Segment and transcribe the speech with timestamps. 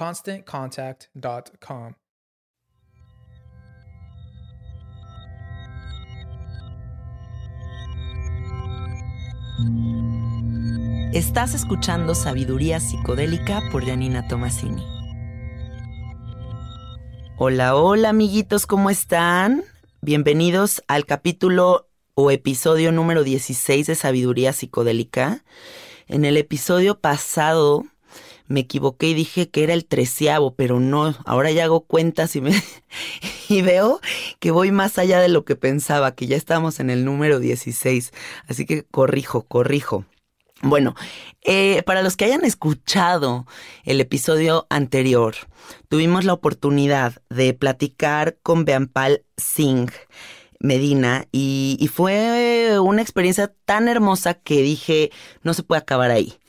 [0.00, 1.92] ConstantContact.com.
[11.12, 14.82] Estás escuchando Sabiduría Psicodélica por Janina Tomasini.
[17.36, 19.64] Hola, hola amiguitos, ¿cómo están?
[20.00, 25.44] Bienvenidos al capítulo o episodio número 16 de Sabiduría Psicodélica.
[26.08, 27.84] En el episodio pasado
[28.50, 32.40] me equivoqué y dije que era el treceavo, pero no, ahora ya hago cuentas y,
[32.40, 32.52] me,
[33.62, 34.00] veo
[34.40, 38.12] que voy más allá de lo que pensaba, que ya estamos en el número 16.
[38.48, 40.04] Así que corrijo, corrijo.
[40.62, 40.96] Bueno,
[41.42, 43.46] eh, para los que hayan escuchado
[43.84, 45.36] el episodio anterior,
[45.88, 49.92] tuvimos la oportunidad de platicar con Beampal Singh.
[50.62, 55.10] Medina y, fue una experiencia tan hermosa que dije,
[55.42, 56.39] no se puede acabar ahí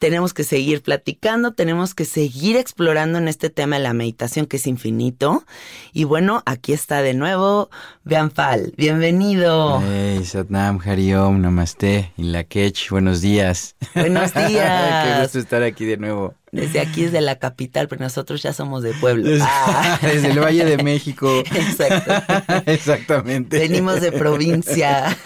[0.00, 4.56] tenemos que seguir platicando, tenemos que seguir explorando en este tema de la meditación que
[4.56, 5.44] es infinito.
[5.92, 7.68] Y bueno, aquí está de nuevo
[8.04, 9.82] Bianfal, bienvenido.
[9.86, 13.76] Hey, Satnam, Hariom, Namaste, Inlakech, buenos días.
[13.94, 15.06] Buenos días.
[15.06, 16.34] Qué gusto estar aquí de nuevo.
[16.52, 19.28] Desde aquí es de la capital, pero nosotros ya somos de pueblo.
[19.28, 19.98] Desde, ah.
[20.02, 21.42] desde el Valle de México.
[21.54, 22.12] Exacto.
[22.66, 23.58] Exactamente.
[23.58, 25.16] Venimos de provincia.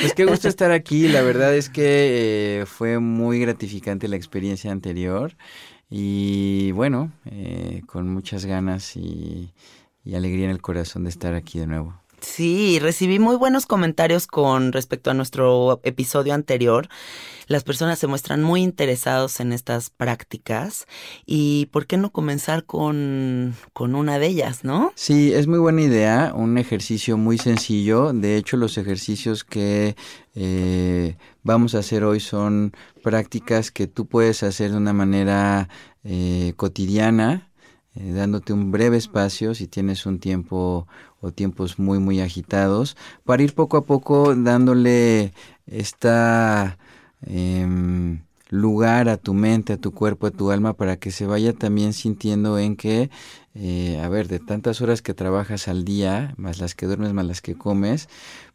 [0.00, 1.08] pues qué gusto estar aquí.
[1.08, 5.34] La verdad es que eh, fue muy gratificante la experiencia anterior.
[5.90, 9.52] Y bueno, eh, con muchas ganas y,
[10.04, 11.94] y alegría en el corazón de estar aquí de nuevo.
[12.20, 16.88] Sí, recibí muy buenos comentarios con respecto a nuestro episodio anterior.
[17.46, 20.86] Las personas se muestran muy interesados en estas prácticas
[21.26, 24.92] y ¿por qué no comenzar con, con una de ellas, no?
[24.96, 28.12] Sí, es muy buena idea, un ejercicio muy sencillo.
[28.12, 29.94] De hecho, los ejercicios que
[30.34, 35.68] eh, vamos a hacer hoy son prácticas que tú puedes hacer de una manera
[36.02, 37.48] eh, cotidiana
[37.96, 40.86] eh, dándote un breve espacio si tienes un tiempo
[41.20, 45.32] o tiempos muy muy agitados para ir poco a poco dándole
[45.66, 46.78] esta
[47.22, 51.52] em, lugar a tu mente, a tu cuerpo, a tu alma para que se vaya
[51.52, 53.10] también sintiendo en que,
[53.54, 57.26] eh, a ver, de tantas horas que trabajas al día, más las que duermes, más
[57.26, 58.08] las que comes,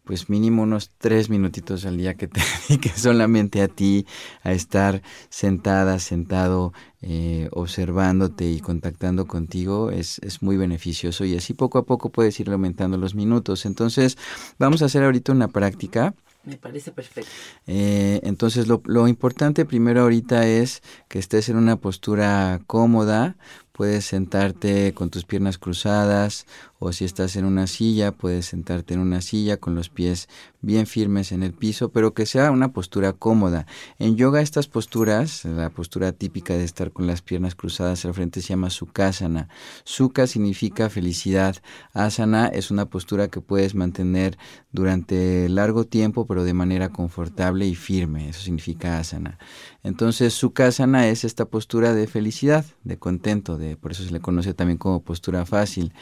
[0.04, 4.06] pues mínimo unos tres minutitos al día que te dediques solamente a ti,
[4.44, 11.54] a estar sentada, sentado, eh, observándote y contactando contigo, es, es muy beneficioso y así
[11.54, 13.66] poco a poco puedes ir aumentando los minutos.
[13.66, 14.18] Entonces,
[14.58, 16.14] vamos a hacer ahorita una práctica.
[16.44, 17.30] Me parece perfecto.
[17.68, 23.36] Eh, entonces lo, lo, importante primero ahorita es que estés en una postura cómoda.
[23.72, 26.46] puedes sentarte con tus piernas cruzadas
[26.84, 30.28] o si estás en una silla, puedes sentarte en una silla con los pies
[30.62, 33.68] bien firmes en el piso, pero que sea una postura cómoda.
[34.00, 38.42] En yoga estas posturas, la postura típica de estar con las piernas cruzadas al frente
[38.42, 39.48] se llama sukhasana.
[39.84, 41.58] Sukha significa felicidad.
[41.94, 44.40] Asana es una postura que puedes mantener
[44.72, 48.30] durante largo tiempo, pero de manera confortable y firme.
[48.30, 49.38] Eso significa asana.
[49.84, 54.56] Entonces, sukhasana es esta postura de felicidad, de contento, de por eso se le conoce
[54.56, 55.94] también como postura fácil.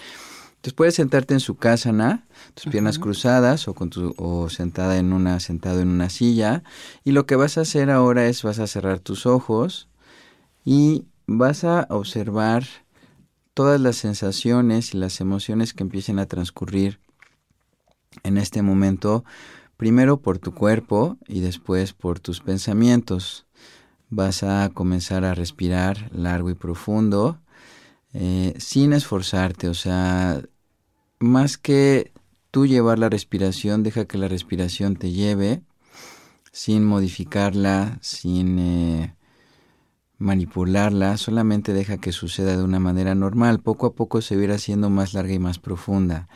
[0.59, 5.13] Entonces puedes sentarte en su casa, tus piernas cruzadas o, con tu, o sentada en
[5.13, 6.63] una, sentado en una silla.
[7.05, 9.87] Y lo que vas a hacer ahora es vas a cerrar tus ojos
[10.65, 12.65] y vas a observar
[13.53, 16.99] todas las sensaciones y las emociones que empiecen a transcurrir
[18.23, 19.23] en este momento,
[19.77, 23.47] primero por tu cuerpo y después por tus pensamientos.
[24.09, 27.39] Vas a comenzar a respirar largo y profundo
[28.13, 30.41] eh, sin esforzarte, o sea,
[31.19, 32.11] más que
[32.51, 35.61] tú llevar la respiración, deja que la respiración te lleve,
[36.51, 39.15] sin modificarla, sin eh,
[40.17, 44.89] manipularla, solamente deja que suceda de una manera normal, poco a poco se irá haciendo
[44.89, 46.27] más larga y más profunda.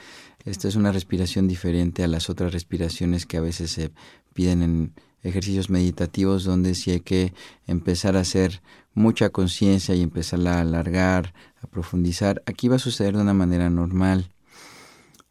[0.46, 3.92] Esta es una respiración diferente a las otras respiraciones que a veces se
[4.34, 4.94] piden en
[5.24, 7.34] ejercicios meditativos donde sí hay que
[7.66, 8.62] empezar a hacer
[8.94, 12.44] mucha conciencia y empezarla a alargar, a profundizar.
[12.46, 14.30] Aquí va a suceder de una manera normal.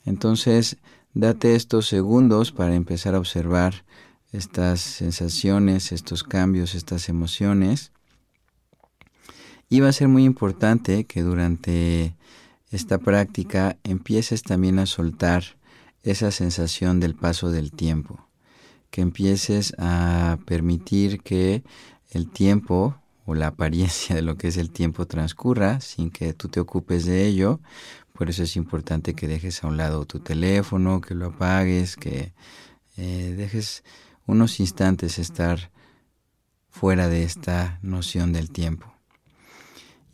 [0.04, 0.78] Entonces,
[1.14, 3.84] date estos segundos para empezar a observar
[4.32, 7.92] estas sensaciones, estos cambios, estas emociones.
[9.68, 12.16] Y va a ser muy importante que durante
[12.70, 15.44] esta práctica empieces también a soltar
[16.02, 18.26] esa sensación del paso del tiempo,
[18.90, 21.62] que empieces a permitir que
[22.10, 26.48] el tiempo o la apariencia de lo que es el tiempo transcurra sin que tú
[26.48, 27.60] te ocupes de ello.
[28.12, 32.32] Por eso es importante que dejes a un lado tu teléfono, que lo apagues, que
[32.96, 33.84] eh, dejes
[34.26, 35.70] unos instantes estar
[36.70, 38.92] fuera de esta noción del tiempo.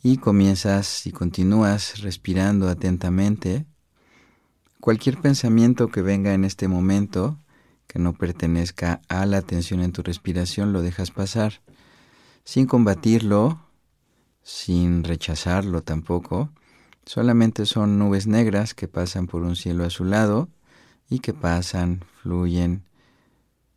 [0.01, 3.65] Y comienzas y continúas respirando atentamente.
[4.79, 7.37] Cualquier pensamiento que venga en este momento,
[7.87, 11.61] que no pertenezca a la atención en tu respiración, lo dejas pasar
[12.49, 13.61] sin combatirlo,
[14.41, 16.51] sin rechazarlo tampoco.
[17.05, 20.49] Solamente son nubes negras que pasan por un cielo azulado
[21.11, 22.85] y que pasan, fluyen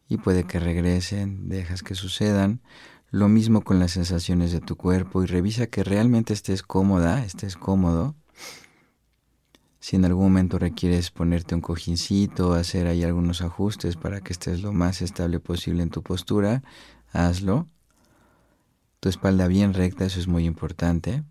[0.08, 2.62] y puede que regresen, dejas que sucedan.
[3.10, 7.58] Lo mismo con las sensaciones de tu cuerpo y revisa que realmente estés cómoda, estés
[7.58, 8.14] cómodo.
[9.80, 14.62] Si en algún momento requieres ponerte un cojincito, hacer ahí algunos ajustes para que estés
[14.62, 16.62] lo más estable posible en tu postura,
[17.12, 17.68] hazlo
[19.02, 21.24] tu espalda bien recta, eso es muy importante.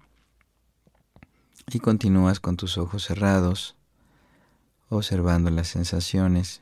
[1.71, 3.77] Y continúas con tus ojos cerrados,
[4.89, 6.61] observando las sensaciones.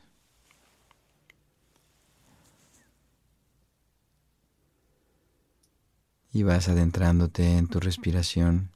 [6.32, 8.70] Y vas adentrándote en tu respiración.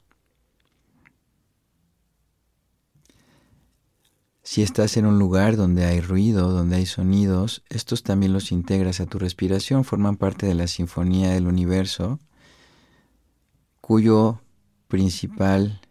[4.45, 8.99] Si estás en un lugar donde hay ruido, donde hay sonidos, estos también los integras
[8.99, 12.19] a tu respiración, forman parte de la sinfonía del universo,
[13.81, 14.39] cuyo
[14.87, 15.81] principal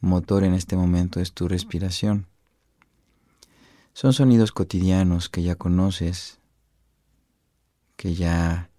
[0.00, 2.28] motor en este momento es tu respiración.
[3.94, 6.38] Son sonidos cotidianos que ya conoces,
[7.96, 8.70] que ya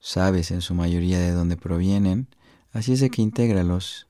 [0.00, 2.26] sabes en su mayoría de dónde provienen,
[2.72, 4.08] así es de que intégralos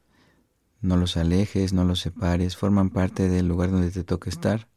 [0.80, 4.68] no los alejes, no los separes, forman parte del lugar donde te toca estar.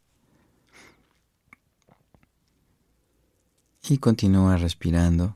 [3.87, 5.35] Y continúa respirando.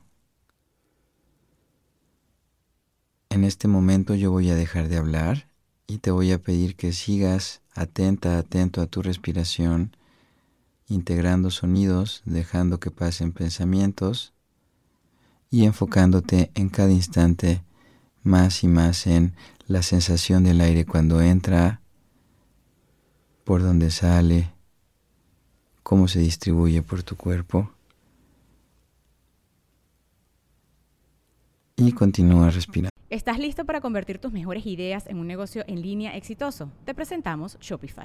[3.30, 5.48] En este momento yo voy a dejar de hablar
[5.86, 9.96] y te voy a pedir que sigas atenta, atento a tu respiración,
[10.88, 14.32] integrando sonidos, dejando que pasen pensamientos
[15.50, 17.62] y enfocándote en cada instante
[18.22, 19.34] más y más en
[19.68, 21.82] la sensación del aire cuando entra,
[23.44, 24.50] por donde sale,
[25.82, 27.70] cómo se distribuye por tu cuerpo.
[31.76, 32.90] Y continúa respirando.
[33.10, 36.72] ¿Estás listo para convertir tus mejores ideas en un negocio en línea exitoso?
[36.84, 38.04] Te presentamos Shopify.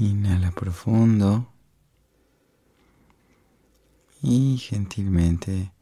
[0.00, 1.46] Inhala profundo
[4.22, 5.72] y gentilmente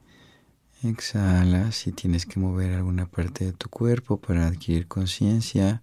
[0.82, 5.82] exhala si tienes que mover alguna parte de tu cuerpo para adquirir conciencia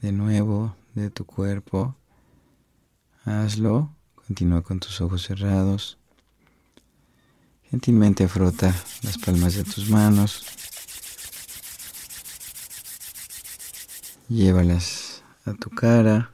[0.00, 1.96] de nuevo de tu cuerpo.
[3.24, 3.94] Hazlo.
[4.14, 5.98] Continúa con tus ojos cerrados.
[7.64, 10.46] Gentilmente frota las palmas de tus manos.
[14.28, 16.32] Llévalas a tu cara.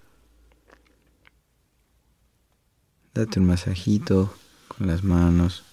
[3.16, 4.30] Date un masajito
[4.68, 5.64] con las manos.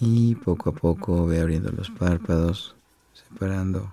[0.00, 2.74] Y poco a poco ve abriendo los párpados,
[3.12, 3.92] separando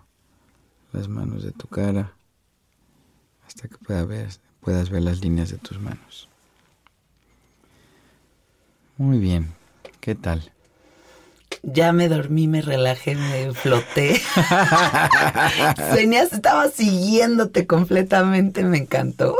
[0.93, 2.13] las manos de tu cara
[3.45, 4.29] hasta que pueda ver,
[4.61, 6.29] puedas ver las líneas de tus manos.
[8.95, 9.53] Muy bien,
[9.99, 10.53] ¿qué tal?
[11.63, 14.21] Ya me dormí, me relajé, me floté.
[15.93, 19.35] Señas, estaba siguiéndote completamente, me encantó.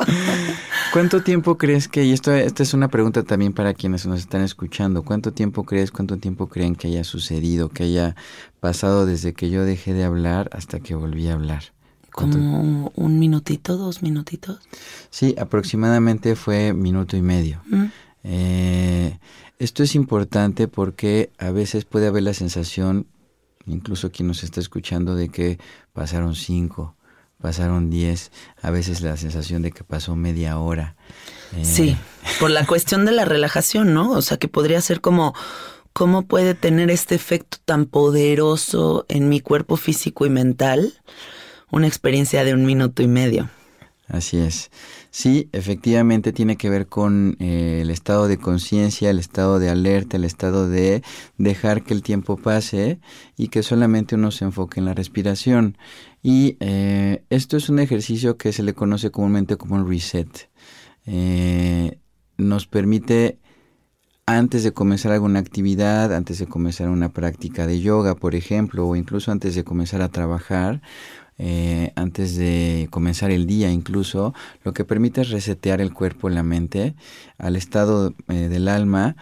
[0.93, 4.41] ¿Cuánto tiempo crees que, y esto, esta es una pregunta también para quienes nos están
[4.41, 8.15] escuchando, ¿cuánto tiempo crees, cuánto tiempo creen que haya sucedido, que haya
[8.59, 11.63] pasado desde que yo dejé de hablar hasta que volví a hablar?
[12.12, 14.59] ¿Como un minutito, dos minutitos?
[15.09, 17.63] Sí, aproximadamente fue minuto y medio.
[17.65, 17.85] Mm.
[18.25, 19.17] Eh,
[19.57, 23.07] esto es importante porque a veces puede haber la sensación,
[23.65, 25.57] incluso quien nos está escuchando, de que
[25.91, 26.95] pasaron cinco,
[27.43, 28.31] pasaron diez,
[28.62, 30.95] a veces la sensación de que pasó media hora.
[31.57, 31.97] Eh, sí,
[32.39, 34.12] por la cuestión de la relajación, ¿no?
[34.12, 35.35] O sea, que podría ser como,
[35.91, 40.93] ¿cómo puede tener este efecto tan poderoso en mi cuerpo físico y mental?
[41.69, 43.50] Una experiencia de un minuto y medio.
[44.07, 44.71] Así es.
[45.12, 50.15] Sí, efectivamente tiene que ver con eh, el estado de conciencia, el estado de alerta,
[50.15, 51.03] el estado de
[51.38, 53.00] dejar que el tiempo pase
[53.35, 55.77] y que solamente uno se enfoque en la respiración.
[56.24, 60.50] Y eh, esto es un ejercicio que se le conoce comúnmente como un reset.
[61.06, 62.00] Eh,
[62.38, 63.39] nos permite
[64.25, 68.96] antes de comenzar alguna actividad, antes de comenzar una práctica de yoga, por ejemplo, o
[68.96, 70.82] incluso antes de comenzar a trabajar,
[71.38, 76.34] eh, antes de comenzar el día incluso, lo que permite es resetear el cuerpo y
[76.34, 76.96] la mente
[77.38, 79.18] al estado eh, del alma.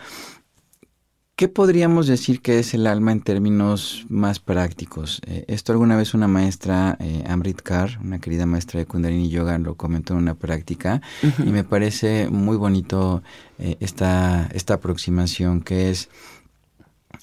[1.41, 5.19] ¿Qué podríamos decir que es el alma en términos más prácticos?
[5.25, 9.74] Eh, esto alguna vez una maestra, Amrit Kar, una querida maestra de Kundalini Yoga, lo
[9.74, 11.01] comentó en una práctica
[11.39, 13.24] y me parece muy bonito
[13.57, 16.10] esta, esta aproximación que es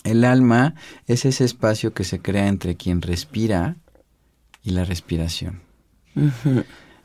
[0.02, 0.74] el alma
[1.06, 3.76] es ese espacio que se crea entre quien respira
[4.64, 5.60] y la respiración.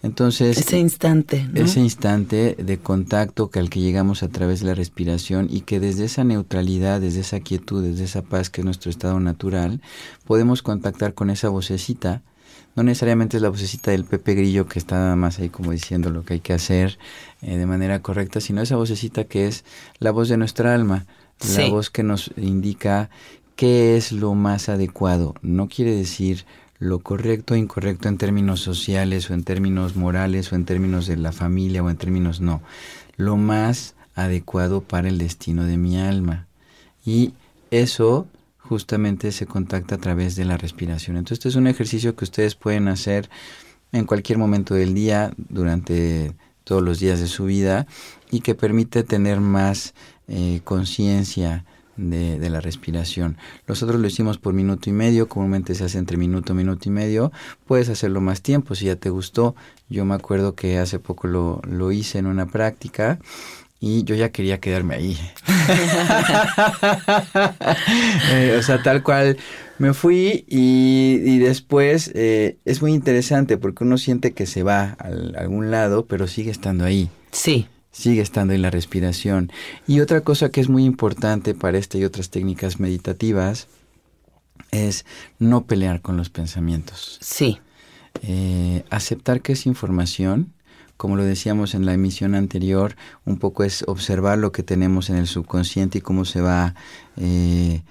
[0.03, 1.62] Entonces, ese instante, ¿no?
[1.62, 5.79] ese instante de contacto que al que llegamos a través de la respiración y que
[5.79, 9.81] desde esa neutralidad, desde esa quietud, desde esa paz que es nuestro estado natural,
[10.25, 12.22] podemos contactar con esa vocecita.
[12.75, 16.10] No necesariamente es la vocecita del Pepe Grillo que está nada más ahí como diciendo
[16.10, 17.00] lo que hay que hacer
[17.41, 19.63] eh, de manera correcta, sino esa vocecita que es
[20.00, 21.05] la voz de nuestra alma,
[21.55, 23.10] la voz que nos indica
[23.55, 25.36] qué es lo más adecuado.
[25.41, 26.45] No quiere decir
[26.83, 31.17] lo correcto o incorrecto en términos sociales o en términos morales o en términos de
[31.17, 32.61] la familia o en términos no.
[33.15, 36.47] Lo más adecuado para el destino de mi alma.
[37.05, 37.33] Y
[37.71, 38.27] eso
[38.59, 41.17] justamente se contacta a través de la respiración.
[41.17, 43.29] Entonces este es un ejercicio que ustedes pueden hacer
[43.93, 47.87] en cualquier momento del día, durante todos los días de su vida,
[48.29, 49.93] y que permite tener más
[50.27, 51.65] eh, conciencia
[51.97, 53.38] de, la respiración.
[53.67, 57.31] Nosotros lo hicimos por minuto y medio, comúnmente se hace entre minuto, minuto y medio.
[57.65, 59.55] Puedes hacerlo más tiempo si ya te gustó.
[59.89, 63.19] Yo me acuerdo que hace poco lo, lo hice en una práctica
[63.79, 65.17] y yo ya quería quedarme ahí.
[68.31, 69.38] Eh, o sea, tal cual
[69.77, 75.09] me fui y, después eh, es muy interesante porque uno siente que se va a
[75.38, 77.09] algún lado, pero sigue estando ahí.
[77.31, 79.51] Sí sigue estando en la respiración.
[79.88, 83.67] Y otra cosa que es muy importante para esta y otras técnicas meditativas
[84.71, 85.05] es
[85.39, 87.19] no pelear con los pensamientos.
[87.21, 87.59] Sí.
[88.21, 90.53] Eh, aceptar que es información,
[90.97, 92.95] como lo decíamos en la emisión anterior,
[93.25, 96.75] un poco es observar lo que tenemos en el subconsciente y cómo se va
[97.17, 97.83] eh,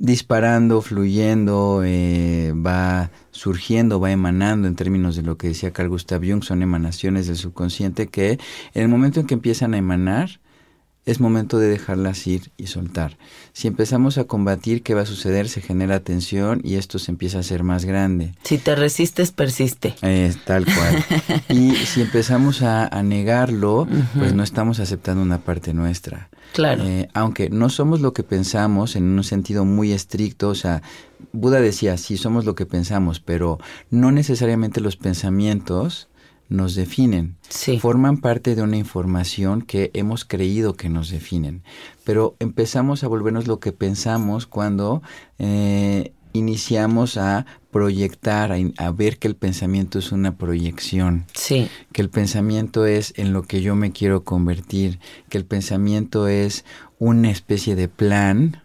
[0.00, 6.22] disparando, fluyendo, eh, va surgiendo, va emanando en términos de lo que decía Carl Gustav
[6.24, 8.32] Jung, son emanaciones del subconsciente que
[8.74, 10.40] en el momento en que empiezan a emanar,
[11.06, 13.18] es momento de dejarlas ir y soltar.
[13.52, 15.48] Si empezamos a combatir, ¿qué va a suceder?
[15.48, 18.34] Se genera tensión y esto se empieza a hacer más grande.
[18.44, 19.94] Si te resistes, persiste.
[20.02, 21.04] Es tal cual.
[21.48, 26.29] y si empezamos a, negarlo, pues no estamos aceptando una parte nuestra.
[26.52, 26.84] Claro.
[26.84, 30.82] Eh, aunque no somos lo que pensamos en un sentido muy estricto, o sea,
[31.32, 33.58] Buda decía, sí somos lo que pensamos, pero
[33.90, 36.08] no necesariamente los pensamientos
[36.50, 37.36] nos definen.
[37.48, 37.78] Sí.
[37.78, 41.62] Forman parte de una información que hemos creído que nos definen.
[42.04, 45.00] Pero empezamos a volvernos lo que pensamos cuando
[45.38, 51.26] eh, iniciamos a proyectar, a, ver que el pensamiento es una proyección.
[51.34, 51.68] Sí.
[51.92, 56.64] Que el pensamiento es en lo que yo me quiero convertir, que el pensamiento es
[56.98, 58.62] una especie de plan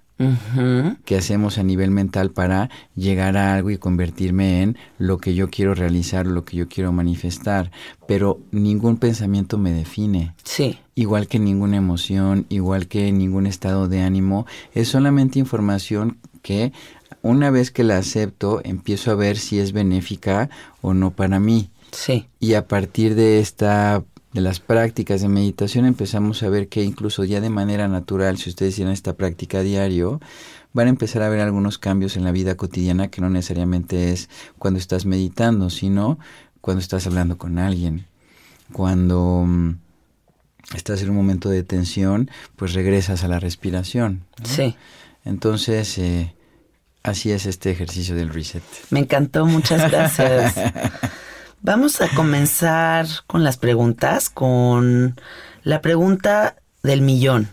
[1.04, 5.50] que hacemos a nivel mental para llegar a algo y convertirme en lo que yo
[5.50, 7.70] quiero realizar, lo que yo quiero manifestar.
[8.08, 10.34] Pero ningún pensamiento me define.
[10.44, 10.80] Sí.
[10.96, 16.72] Igual que ninguna emoción, igual que ningún estado de ánimo, es solamente información que
[17.22, 20.50] una vez que la acepto, empiezo a ver si es benéfica
[20.82, 21.70] o no para mí.
[21.92, 22.28] Sí.
[22.40, 24.04] Y a partir de esta
[24.36, 28.50] de las prácticas de meditación empezamos a ver que incluso ya de manera natural, si
[28.50, 30.20] ustedes hicieran esta práctica diario,
[30.74, 34.30] van a empezar a ver algunos cambios en la vida cotidiana que no necesariamente es
[34.60, 36.20] cuando estás meditando, sino
[36.60, 38.08] cuando estás hablando con alguien,
[38.74, 39.78] cuando mm,
[40.76, 44.26] estás en un momento de tensión, pues regresas a la respiración.
[44.44, 44.76] Sí.
[45.24, 46.36] Entonces, eh,
[47.06, 48.64] así es este ejercicio del reset.
[48.90, 50.56] Me encantó, muchas gracias.
[51.62, 55.16] Vamos a comenzar con las preguntas, con
[55.64, 57.50] la pregunta del millón.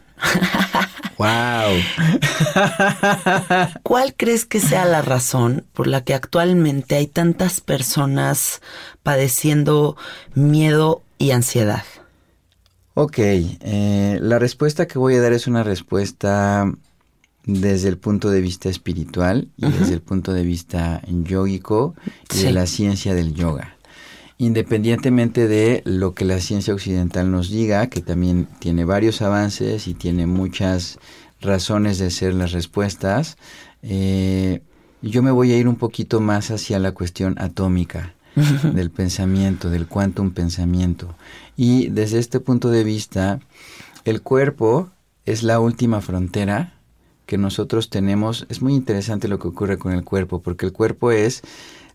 [1.19, 1.29] ¡Wow!
[3.83, 8.61] ¿Cuál crees que sea la razón por la que actualmente hay tantas personas
[9.03, 9.97] padeciendo
[10.35, 11.85] miedo y ansiedad?
[12.95, 16.71] Ok, eh, la respuesta que voy a dar es una respuesta
[17.45, 21.95] desde el punto de vista espiritual y desde el punto de vista yógico
[22.35, 23.77] y de la ciencia del yoga.
[24.39, 29.95] Independientemente de lo que la ciencia occidental nos diga, que también tiene varios avances y
[29.95, 30.99] tiene muchas
[31.41, 33.37] razones de ser las respuestas,
[33.83, 34.63] eh,
[35.03, 38.15] yo me voy a ir un poquito más hacia la cuestión atómica
[38.73, 41.15] del pensamiento, del quantum pensamiento.
[41.57, 43.41] Y desde este punto de vista,
[44.05, 44.91] el cuerpo
[45.27, 46.75] es la última frontera
[47.33, 48.45] que nosotros tenemos.
[48.51, 51.43] Es muy interesante lo que ocurre con el cuerpo, porque el cuerpo es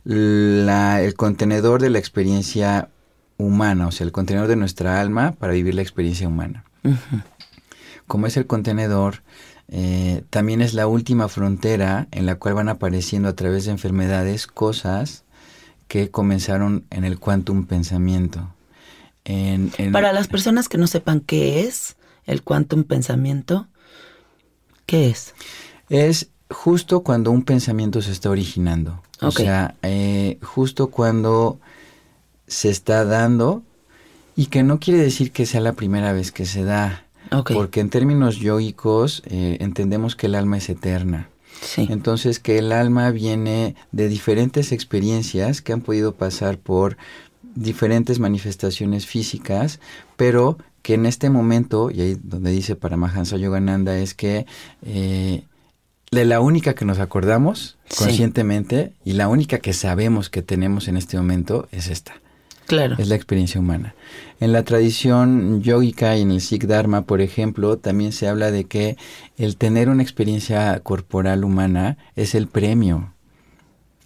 [0.04, 2.90] el contenedor de la experiencia
[3.38, 6.64] humana, o sea, el contenedor de nuestra alma para vivir la experiencia humana.
[8.08, 9.22] Como es el contenedor,
[9.68, 14.48] eh, también es la última frontera en la cual van apareciendo a través de enfermedades
[14.48, 15.24] cosas
[15.88, 18.56] que comenzaron en el quantum pensamiento.
[19.92, 21.96] Para las personas que no sepan qué es
[22.26, 23.68] el quantum pensamiento,
[24.88, 25.36] ¿qué es?
[25.90, 29.04] Es justo cuando un pensamiento se está originando.
[29.22, 31.60] O sea, eh, justo cuando
[32.48, 33.64] se está dando
[34.36, 37.06] y que no quiere decir que sea la primera vez que se da.
[37.54, 41.30] Porque en términos yógicos eh, entendemos que el alma es eterna.
[41.76, 46.98] Entonces que el alma viene de diferentes experiencias que han podido pasar por
[47.56, 49.80] diferentes manifestaciones físicas,
[50.16, 54.46] pero que en este momento, y ahí donde dice Paramahansa Yogananda, es que
[54.86, 55.44] eh,
[56.12, 60.98] de la única que nos acordamos conscientemente y la única que sabemos que tenemos en
[60.98, 62.22] este momento es esta.
[62.68, 62.96] Claro.
[62.98, 63.96] Es la experiencia humana.
[64.40, 68.66] En la tradición yogica y en el Sikh Dharma, por ejemplo, también se habla de
[68.66, 68.98] que
[69.38, 73.14] el tener una experiencia corporal humana es el premio.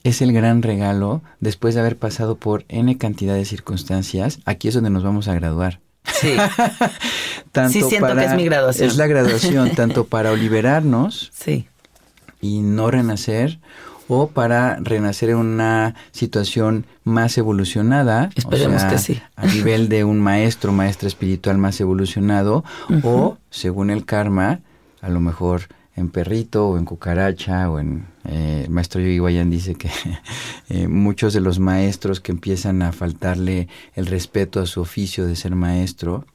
[0.03, 4.39] Es el gran regalo después de haber pasado por N cantidad de circunstancias.
[4.45, 5.79] Aquí es donde nos vamos a graduar.
[6.04, 6.36] Sí.
[7.70, 8.90] sí siento que es mi graduación.
[8.90, 11.68] Es la graduación, tanto para liberarnos sí.
[12.42, 13.60] y no renacer,
[14.08, 18.30] o para renacer en una situación más evolucionada.
[18.36, 19.22] Esperemos que sí.
[19.36, 22.66] A nivel de un maestro, maestra espiritual más evolucionado,
[23.04, 24.60] o según el karma,
[25.02, 29.75] a lo mejor en perrito o en cucaracha o en eh, el maestro Yogi dice
[29.75, 29.89] que
[30.69, 35.36] eh, muchos de los maestros que empiezan a faltarle el respeto a su oficio de
[35.36, 36.25] ser maestro,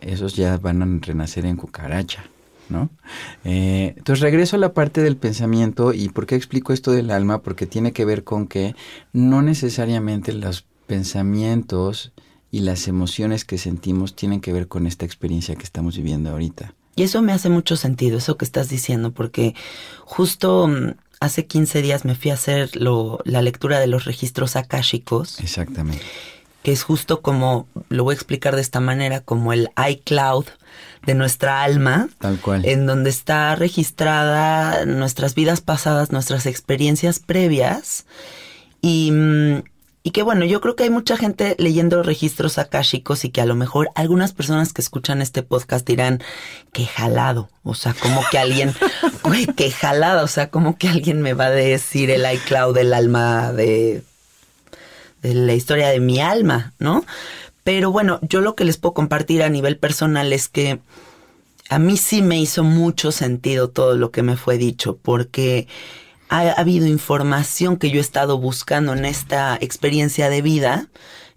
[0.00, 2.24] esos ya van a renacer en cucaracha.
[2.68, 2.90] ¿no?
[3.44, 7.42] Eh, entonces regreso a la parte del pensamiento y ¿por qué explico esto del alma?
[7.42, 8.74] Porque tiene que ver con que
[9.14, 12.12] no necesariamente los pensamientos
[12.50, 16.74] y las emociones que sentimos tienen que ver con esta experiencia que estamos viviendo ahorita.
[16.98, 19.54] Y eso me hace mucho sentido, eso que estás diciendo, porque
[20.00, 24.56] justo mm, hace 15 días me fui a hacer lo, la lectura de los registros
[24.56, 25.38] akáshicos.
[25.38, 26.02] Exactamente.
[26.64, 30.46] Que es justo como, lo voy a explicar de esta manera, como el iCloud
[31.06, 32.08] de nuestra alma.
[32.18, 32.64] Tal cual.
[32.64, 38.06] En donde está registrada nuestras vidas pasadas, nuestras experiencias previas.
[38.80, 39.62] Y, mm,
[40.08, 43.44] y que bueno, yo creo que hay mucha gente leyendo registros akáshicos y que a
[43.44, 46.22] lo mejor algunas personas que escuchan este podcast dirán,
[46.72, 47.50] que jalado.
[47.62, 48.72] O sea, como que alguien,
[49.22, 50.22] güey, que jalada.
[50.22, 54.02] O sea, como que alguien me va a decir el iCloud del alma de,
[55.20, 57.04] de la historia de mi alma, ¿no?
[57.62, 60.80] Pero bueno, yo lo que les puedo compartir a nivel personal es que
[61.68, 65.68] a mí sí me hizo mucho sentido todo lo que me fue dicho, porque
[66.28, 70.88] ha, habido información que yo he estado buscando en esta experiencia de vida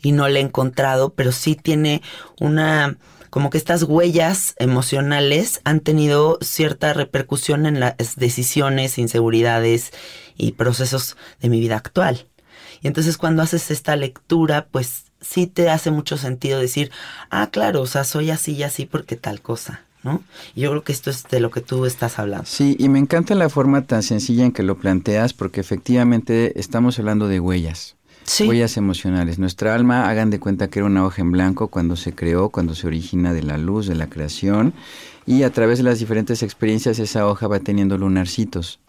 [0.01, 2.01] y no la he encontrado, pero sí tiene
[2.39, 2.97] una
[3.29, 9.93] como que estas huellas emocionales han tenido cierta repercusión en las decisiones, inseguridades
[10.35, 12.27] y procesos de mi vida actual.
[12.81, 16.91] Y entonces cuando haces esta lectura, pues sí te hace mucho sentido decir,
[17.29, 19.85] ah, claro, o sea, soy así y así porque tal cosa.
[20.03, 20.23] ¿No?
[20.55, 22.45] Y yo creo que esto es de lo que tú estás hablando.
[22.47, 26.97] Sí, y me encanta la forma tan sencilla en que lo planteas, porque efectivamente estamos
[26.97, 27.95] hablando de huellas.
[28.23, 28.47] Sí.
[28.47, 29.39] Huellas emocionales.
[29.39, 32.75] Nuestra alma, hagan de cuenta que era una hoja en blanco cuando se creó, cuando
[32.75, 34.73] se origina de la luz, de la creación,
[35.25, 38.79] y a través de las diferentes experiencias esa hoja va teniendo lunarcitos.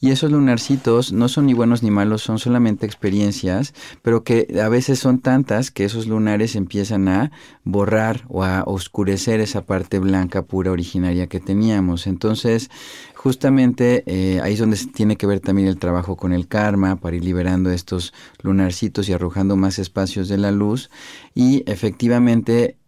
[0.00, 4.68] Y esos lunarcitos no son ni buenos ni malos, son solamente experiencias, pero que a
[4.68, 7.30] veces son tantas que esos lunares empiezan a
[7.62, 12.06] borrar o a oscurecer esa parte blanca pura originaria que teníamos.
[12.06, 12.70] Entonces,
[13.14, 16.96] justamente eh, ahí es donde se tiene que ver también el trabajo con el karma
[16.96, 20.90] para ir liberando estos lunarcitos y arrojando más espacios de la luz.
[21.34, 22.78] Y efectivamente,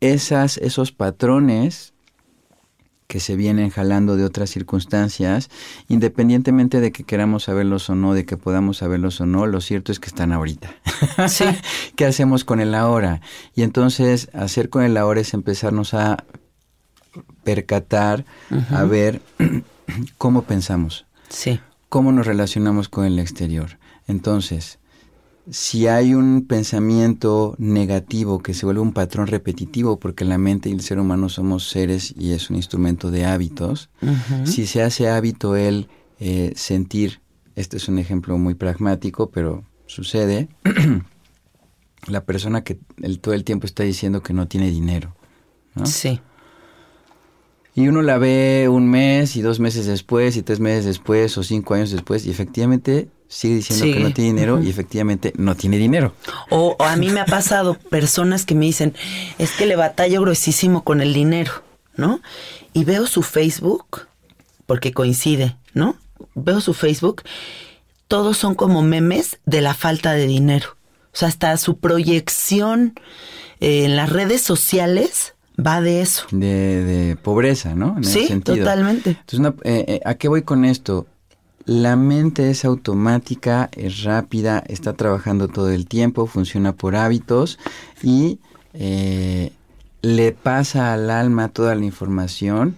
[0.00, 1.93] esas, esos patrones
[3.06, 5.50] que se vienen jalando de otras circunstancias,
[5.88, 9.92] independientemente de que queramos saberlos o no, de que podamos saberlos o no, lo cierto
[9.92, 10.74] es que están ahorita.
[11.28, 11.44] Sí.
[11.96, 13.20] ¿Qué hacemos con el ahora?
[13.54, 16.24] Y entonces hacer con el ahora es empezarnos a
[17.42, 18.24] percatar,
[18.70, 19.20] a ver
[20.18, 21.06] cómo pensamos.
[21.28, 21.60] Sí.
[21.88, 23.78] Cómo nos relacionamos con el exterior.
[24.06, 24.78] Entonces,
[25.50, 30.72] si hay un pensamiento negativo que se vuelve un patrón repetitivo, porque la mente y
[30.72, 33.90] el ser humano somos seres y es un instrumento de hábitos,
[34.44, 37.20] si se hace hábito el eh, sentir,
[37.56, 40.48] este es un ejemplo muy pragmático, pero sucede,
[42.06, 42.78] la persona que
[43.20, 45.14] todo el tiempo está diciendo que no tiene dinero.
[45.84, 46.20] Sí.
[47.74, 51.42] Y uno la ve un mes y dos meses después y tres meses después o
[51.42, 55.76] cinco años después y efectivamente sigue diciendo que no tiene dinero y efectivamente no tiene
[55.78, 56.14] dinero.
[56.50, 58.94] O, a mí me ha pasado personas que me dicen,
[59.38, 61.52] es que le batallo gruesísimo con el dinero,
[61.96, 62.20] ¿no?
[62.72, 64.06] Y veo su Facebook,
[64.66, 65.96] porque coincide, ¿no?
[66.34, 67.22] Veo su Facebook,
[68.08, 70.76] todos son como memes de la falta de dinero.
[71.12, 72.94] O sea, hasta su proyección
[73.60, 75.34] eh, en las redes sociales
[75.64, 76.26] va de eso.
[76.30, 77.96] De, pobreza, ¿no?
[78.02, 79.10] sí, totalmente.
[79.10, 81.06] Entonces, eh, eh, ¿a qué voy con esto?
[81.66, 87.58] La mente es automática, es rápida, está trabajando todo el tiempo, funciona por hábitos
[88.02, 88.38] y
[88.74, 89.52] eh,
[90.02, 92.76] le pasa al alma toda la información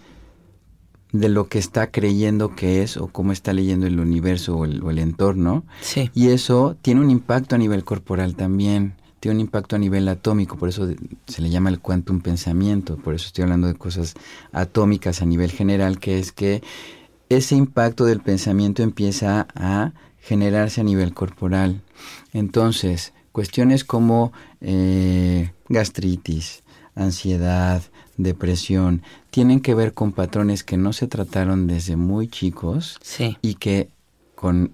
[1.13, 4.99] de lo que está creyendo que es o cómo está leyendo el universo o el,
[4.99, 5.65] entorno.
[5.81, 6.11] Sí.
[6.15, 10.57] Y eso tiene un impacto a nivel corporal también, tiene un impacto a nivel atómico,
[10.57, 10.89] por eso
[11.27, 14.15] se le llama el quantum pensamiento, por eso estoy hablando de cosas
[14.53, 16.63] atómicas a nivel general, que es que
[17.29, 21.83] ese impacto del pensamiento empieza a generarse a nivel corporal.
[22.33, 26.63] Entonces, cuestiones como eh, gastritis,
[26.95, 27.83] ansiedad,
[28.17, 32.99] depresión, tienen que ver con patrones que no se trataron desde muy chicos
[33.43, 33.91] y que
[34.35, 34.73] con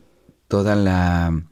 [0.48, 1.42] toda la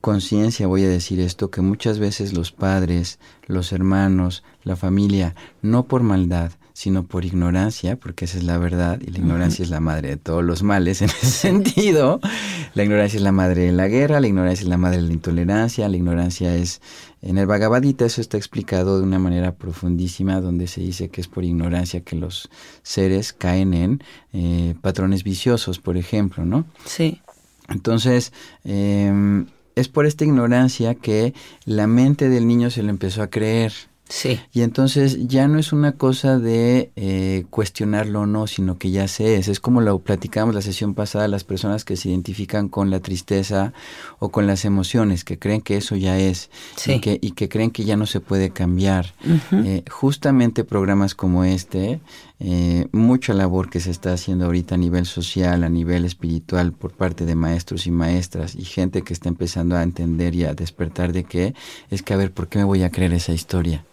[0.00, 5.84] conciencia voy a decir esto, que muchas veces los padres, los hermanos, la familia, no
[5.84, 9.80] por maldad, sino por ignorancia, porque esa es la verdad, y la ignorancia es la
[9.80, 12.20] madre de todos los males en ese sentido.
[12.74, 15.12] La ignorancia es la madre de la guerra, la ignorancia es la madre de la
[15.12, 16.80] intolerancia, la ignorancia es...
[17.20, 21.20] En el Bhagavad Gita eso está explicado de una manera profundísima, donde se dice que
[21.20, 22.50] es por ignorancia que los
[22.82, 26.64] seres caen en eh, patrones viciosos, por ejemplo, ¿no?
[26.84, 27.20] Sí.
[27.68, 28.32] Entonces,
[28.64, 33.72] eh, es por esta ignorancia que la mente del niño se le empezó a creer.
[34.12, 34.38] Sí.
[34.52, 39.08] Y entonces ya no es una cosa de eh, cuestionarlo o no, sino que ya
[39.08, 39.48] se es.
[39.48, 43.72] Es como lo platicamos la sesión pasada, las personas que se identifican con la tristeza
[44.18, 46.92] o con las emociones, que creen que eso ya es sí.
[46.92, 49.14] y, que, y que creen que ya no se puede cambiar.
[49.50, 52.00] eh, justamente programas como este,
[52.38, 56.92] eh, mucha labor que se está haciendo ahorita a nivel social, a nivel espiritual, por
[56.92, 61.14] parte de maestros y maestras y gente que está empezando a entender y a despertar
[61.14, 61.54] de que
[61.88, 63.86] es que a ver, ¿por qué me voy a creer esa historia?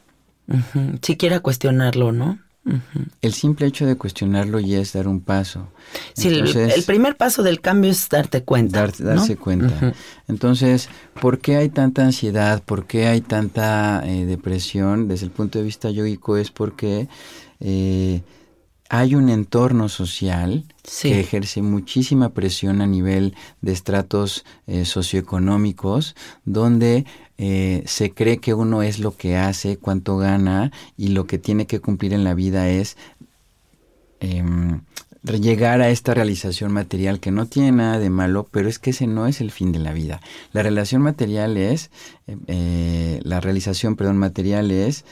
[0.50, 2.40] Uh Siquiera cuestionarlo, ¿no?
[2.66, 3.08] Uh -huh.
[3.22, 5.70] El simple hecho de cuestionarlo ya es dar un paso.
[6.14, 8.82] Sí, Entonces, el, el, primer paso del cambio es darte cuenta.
[8.82, 9.42] Dar, darse ¿no?
[9.42, 9.68] cuenta.
[9.68, 9.94] Uh -huh.
[10.28, 10.90] Entonces,
[11.22, 12.62] ¿por qué hay tanta ansiedad?
[12.64, 15.08] ¿Por qué hay tanta eh, depresión?
[15.08, 17.08] Desde el punto de vista yoico es porque
[17.60, 18.22] eh,
[18.90, 21.10] hay un entorno social sí.
[21.10, 27.06] que ejerce muchísima presión a nivel de estratos eh, socioeconómicos, donde
[27.42, 31.68] eh, se cree que uno es lo que hace, cuánto gana y lo que tiene
[31.68, 32.98] que cumplir en la vida es
[34.20, 34.44] eh,
[35.24, 39.08] llegar a esta realización material que no tiene nada de malo, pero es que ese
[39.08, 40.20] no es el fin de la vida.
[40.52, 41.92] La relación material es,
[42.48, 45.06] eh, la realización, perdón, material es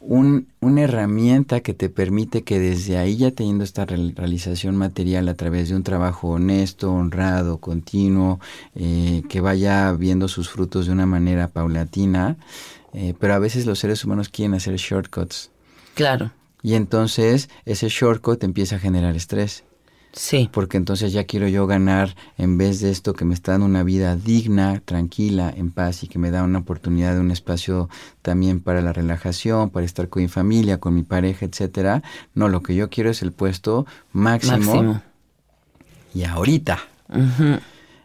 [0.00, 5.34] un, una herramienta que te permite que desde ahí ya teniendo esta realización material a
[5.34, 8.40] través de un trabajo honesto, honrado, continuo,
[8.74, 12.36] eh, que vaya viendo sus frutos de una manera paulatina,
[12.94, 15.50] eh, pero a veces los seres humanos quieren hacer shortcuts.
[15.94, 16.32] Claro.
[16.62, 19.64] Y entonces ese shortcut empieza a generar estrés.
[20.12, 20.48] Sí.
[20.52, 23.82] Porque entonces ya quiero yo ganar, en vez de esto que me está dando una
[23.82, 27.88] vida digna, tranquila, en paz y que me da una oportunidad de un espacio
[28.22, 32.02] también para la relajación, para estar con mi familia, con mi pareja, etcétera.
[32.34, 34.56] No, lo que yo quiero es el puesto máximo.
[34.58, 35.02] máximo.
[36.14, 36.80] Y ahorita.
[37.08, 37.60] Uh -huh.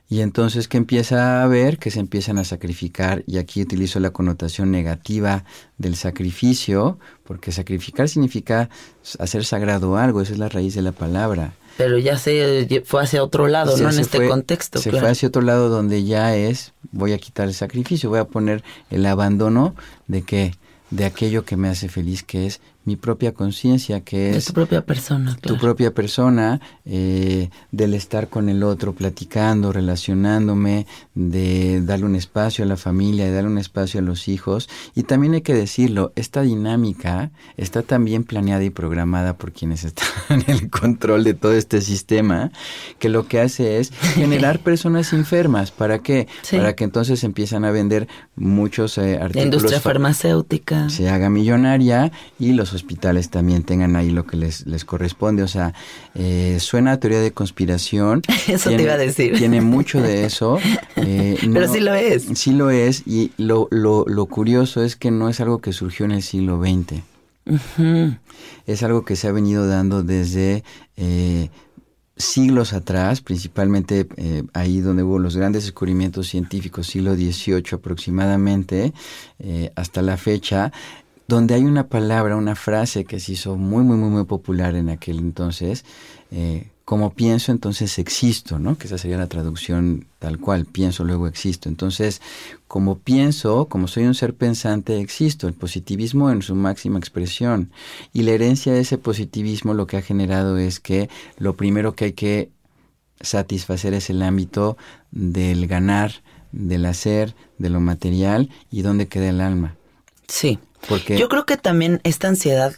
[0.07, 4.11] Y entonces que empieza a ver que se empiezan a sacrificar, y aquí utilizo la
[4.11, 5.43] connotación negativa
[5.79, 8.69] del sacrificio, porque sacrificar significa
[9.17, 11.53] hacer sagrado algo, esa es la raíz de la palabra.
[11.77, 13.91] Pero ya se fue hacia otro lado, se, ¿no?
[13.91, 14.79] En este fue, contexto.
[14.79, 15.05] Se claro.
[15.05, 18.63] fue hacia otro lado donde ya es, voy a quitar el sacrificio, voy a poner
[18.89, 19.75] el abandono
[20.07, 20.55] de qué?
[20.91, 24.35] De aquello que me hace feliz, que es mi propia conciencia, que es...
[24.35, 25.55] De tu propia persona, claro.
[25.55, 32.63] Tu propia persona, eh, del estar con el otro, platicando, relacionándome, de darle un espacio
[32.63, 34.69] a la familia, de darle un espacio a los hijos.
[34.93, 40.07] Y también hay que decirlo, esta dinámica está también planeada y programada por quienes están
[40.29, 42.51] en el control de todo este sistema,
[42.99, 45.71] que lo que hace es generar personas enfermas.
[45.71, 46.27] ¿Para qué?
[46.43, 46.57] Sí.
[46.57, 49.35] Para que entonces empiezan a vender muchos eh, artículos.
[49.35, 50.89] La industria farmacéutica.
[50.89, 55.43] Se haga millonaria y los hospitales también tengan ahí lo que les, les corresponde.
[55.43, 55.73] O sea,
[56.13, 58.21] eh, suena a teoría de conspiración.
[58.47, 59.37] Eso tiene, te iba a decir.
[59.37, 60.59] Tiene mucho de eso.
[60.95, 62.25] Eh, Pero sí lo es.
[62.35, 63.03] Sí lo es.
[63.05, 66.59] Y lo, lo, lo, curioso es que no es algo que surgió en el siglo
[66.59, 67.01] XX.
[67.47, 68.19] Uh -huh.
[68.65, 70.63] Es algo que se ha venido dando desde
[70.97, 71.49] eh,
[72.17, 78.93] siglos atrás, principalmente eh, ahí donde hubo los grandes descubrimientos científicos, siglo XVIII aproximadamente,
[79.39, 80.71] eh, hasta la fecha,
[81.27, 84.89] donde hay una palabra, una frase que se hizo muy, muy, muy, muy popular en
[84.89, 85.85] aquel entonces,
[86.31, 88.77] eh, como pienso, entonces existo, ¿no?
[88.77, 91.67] Que esa sería la traducción tal cual, pienso, luego existo.
[91.67, 92.21] Entonces,
[92.67, 95.47] como pienso, como soy un ser pensante, existo.
[95.47, 97.71] El positivismo en su máxima expresión.
[98.13, 101.09] Y la herencia de ese positivismo lo que ha generado es que
[101.39, 102.51] lo primero que hay que
[103.19, 104.77] satisfacer es el ámbito
[105.09, 106.11] del ganar,
[106.51, 109.75] del hacer, de lo material y dónde queda el alma.
[110.27, 110.59] Sí.
[110.87, 112.75] Porque yo creo que también esta ansiedad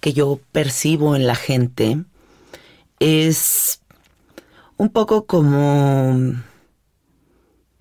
[0.00, 2.04] que yo percibo en la gente
[2.98, 3.80] es
[4.76, 6.34] un poco como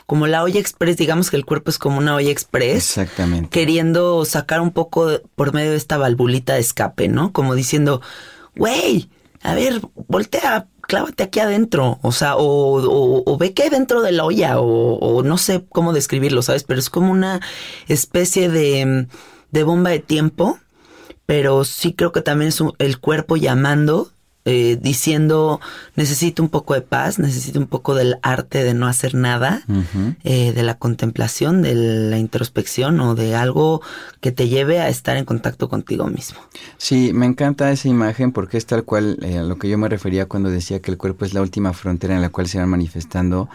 [0.09, 2.97] como la olla express, digamos que el cuerpo es como una olla express.
[2.97, 3.49] Exactamente.
[3.49, 7.31] Queriendo sacar un poco por medio de esta valvulita de escape, ¿no?
[7.31, 8.01] Como diciendo,
[8.55, 9.07] güey,
[9.43, 11.99] a ver, voltea, clávate aquí adentro.
[12.01, 16.41] O sea, o, ve que hay dentro de la olla, o, no sé cómo describirlo,
[16.41, 16.63] ¿sabes?
[16.63, 17.39] Pero es como una
[17.87, 19.07] especie de,
[19.51, 20.59] de bomba de tiempo.
[21.25, 24.11] Pero sí creo que también es el cuerpo llamando
[24.51, 25.61] eh, diciendo
[25.95, 29.61] necesito un poco de paz, necesito un poco del arte de no hacer nada,
[30.23, 33.83] eh, de la contemplación, de la introspección o de algo
[34.21, 36.39] que te lleve a estar en contacto contigo mismo.
[36.79, 39.87] Sí, me encanta esa imagen porque es tal cual eh, a lo que yo me
[39.87, 42.69] refería cuando decía que el cuerpo es la última frontera en la cual se van
[42.69, 43.49] manifestando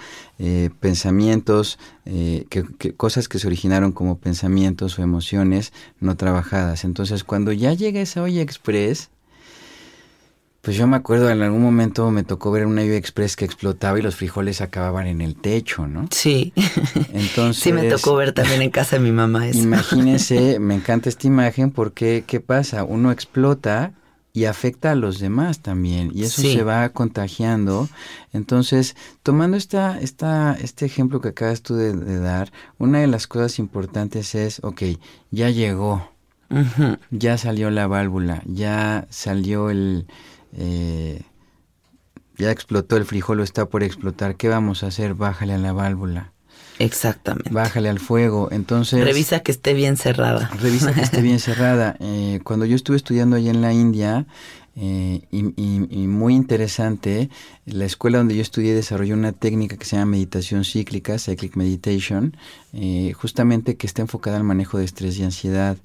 [0.80, 6.84] pensamientos, que, cosas que se originaron como pensamientos o emociones no trabajadas.
[6.84, 9.10] Entonces, cuando ya llega esa olla express,
[10.64, 13.98] pues yo me acuerdo, en algún momento me tocó ver una lluvia express que explotaba
[13.98, 16.08] y los frijoles acababan en el techo, ¿no?
[16.10, 16.54] Sí.
[17.12, 17.62] Entonces.
[17.62, 19.58] sí, me tocó ver también en casa de mi mamá eso.
[19.58, 22.82] Imagínense, me encanta esta imagen porque, ¿qué pasa?
[22.84, 23.92] Uno explota
[24.32, 27.90] y afecta a los demás también y eso se va contagiando.
[28.32, 33.58] Entonces, tomando esta, esta, este ejemplo que acabas tú de, dar, una de las cosas
[33.58, 34.82] importantes es, ok,
[35.30, 36.10] ya llegó,
[37.10, 40.06] ya salió la válvula, ya salió el
[40.56, 41.22] eh,
[42.36, 45.14] ya explotó el frijol o está por explotar, ¿qué vamos a hacer?
[45.14, 46.32] Bájale a la válvula.
[46.78, 47.50] Exactamente.
[47.50, 48.48] Bájale al fuego.
[48.50, 49.04] Entonces.
[49.04, 50.50] Revisa que esté bien cerrada.
[50.60, 51.96] Revisa que esté bien cerrada.
[52.00, 54.26] Eh, cuando yo estuve estudiando allá en la India,
[54.76, 55.42] eh, y,
[56.08, 57.30] muy interesante,
[57.64, 62.36] la escuela donde yo estudié desarrolló una técnica que se llama meditación cíclica, cyclic meditation,
[62.72, 65.76] eh, justamente que está enfocada al manejo de estrés y ansiedad.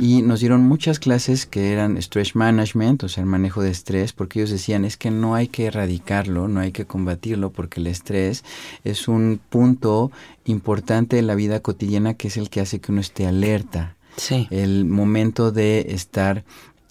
[0.00, 4.12] Y nos dieron muchas clases que eran stress management, o sea, el manejo de estrés,
[4.12, 7.86] porque ellos decían es que no hay que erradicarlo, no hay que combatirlo, porque el
[7.86, 8.44] estrés
[8.82, 10.10] es un punto
[10.44, 13.96] importante en la vida cotidiana que es el que hace que uno esté alerta.
[14.16, 14.46] Sí.
[14.50, 16.44] El momento de estar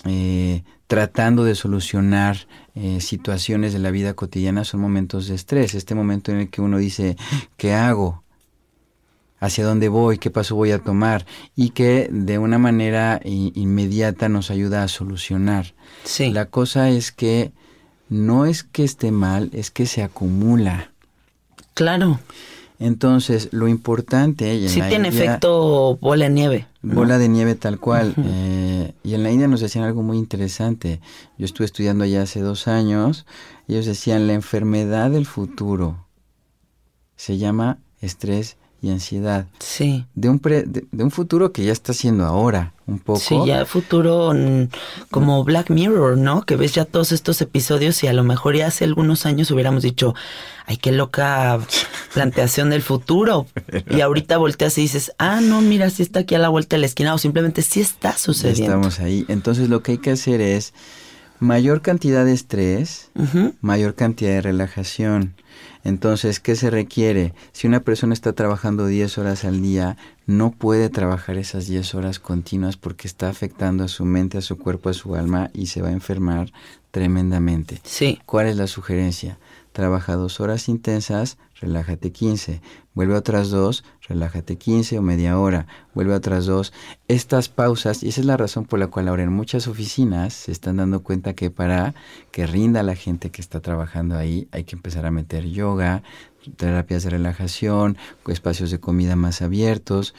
[0.06, 5.74] eh, tratando de solucionar eh, situaciones de la vida cotidiana son momentos de estrés.
[5.74, 7.16] Este momento en el que uno dice,
[7.56, 8.26] ¿qué hago?
[9.40, 10.18] ¿Hacia dónde voy?
[10.18, 11.26] ¿Qué paso voy a tomar?
[11.56, 15.76] Y que de una manera inmediata nos ayuda a solucionar.
[16.04, 16.30] Sí.
[16.30, 17.54] La cosa es que
[18.10, 20.92] no es que esté mal, es que se acumula.
[21.74, 22.20] Claro.
[22.82, 24.56] Entonces, lo importante...
[24.56, 26.68] Y sí tiene efecto bola de nieve.
[26.82, 28.16] Bola de nieve tal cual.
[28.18, 31.00] Eh, y en la India nos decían algo muy interesante.
[31.38, 33.28] Yo estuve estudiando allá hace dos años.
[33.68, 36.08] ellos decían, la enfermedad del futuro
[37.16, 39.46] se llama estrés y ansiedad.
[39.60, 40.06] Sí.
[40.16, 43.20] De un, de, un futuro que ya está siendo ahora, un poco.
[43.20, 44.70] Sí, ya futuro mm,
[45.12, 46.42] como Black Mirror, ¿no?
[46.42, 49.84] Que ves ya todos estos episodios y a lo mejor ya hace algunos años hubiéramos
[49.84, 50.16] dicho,
[50.66, 51.60] ay, qué loca
[52.14, 53.46] planteación del futuro.
[53.88, 56.80] Y ahorita volteas y dices, ah, no, mira, sí está aquí a la vuelta de
[56.80, 58.64] la esquina o simplemente sí está sucediendo.
[58.64, 59.26] estamos ahí.
[59.28, 60.74] Entonces lo que hay que hacer es
[61.42, 63.10] mayor cantidad de estrés,
[63.62, 65.34] mayor cantidad de relajación.
[65.84, 67.34] Entonces, ¿qué se requiere?
[67.52, 72.20] Si una persona está trabajando 10 horas al día, no puede trabajar esas 10 horas
[72.20, 75.82] continuas porque está afectando a su mente, a su cuerpo, a su alma y se
[75.82, 76.54] va a enfermar
[76.92, 77.82] tremendamente.
[77.84, 78.20] Sí.
[78.28, 79.40] ¿Cuál es la sugerencia?
[79.72, 82.62] Trabaja dos horas intensas, relájate 15.
[82.94, 85.66] Vuelve a otras dos, relájate 15 o media hora.
[85.94, 86.74] Vuelve a otras dos.
[87.08, 90.52] Estas pausas, y esa es la razón por la cual ahora en muchas oficinas se
[90.52, 91.96] están dando cuenta que para
[92.32, 96.04] que rinda la gente que está trabajando ahí, hay que empezar a meter yoga,
[96.58, 100.14] terapias de relajación, espacios de comida más abiertos.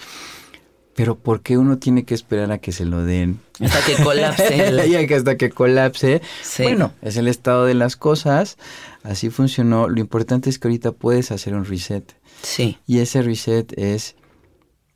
[0.94, 3.40] Pero ¿por qué uno tiene que esperar a que se lo den?
[3.60, 5.14] Hasta que colapse.
[5.16, 6.20] hasta que colapse.
[6.58, 8.58] Bueno, es el estado de las cosas.
[9.02, 9.88] Así funcionó.
[9.88, 12.14] Lo importante es que ahorita puedes hacer un reset.
[12.42, 12.78] Sí.
[12.86, 14.16] Y ese reset es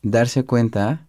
[0.03, 1.07] darse cuenta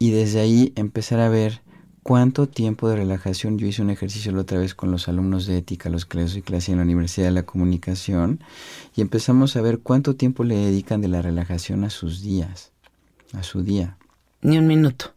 [0.00, 1.62] y desde ahí empezar a ver
[2.02, 3.56] cuánto tiempo de relajación.
[3.56, 6.32] Yo hice un ejercicio la otra vez con los alumnos de ética, los que les
[6.32, 8.42] doy clase en la Universidad de la Comunicación,
[8.96, 12.71] y empezamos a ver cuánto tiempo le dedican de la relajación a sus días
[13.32, 13.96] a su día.
[14.40, 15.12] Ni un minuto.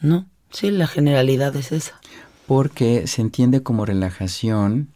[0.00, 2.00] No, sí, la generalidad es esa.
[2.46, 4.88] Porque se entiende como relajación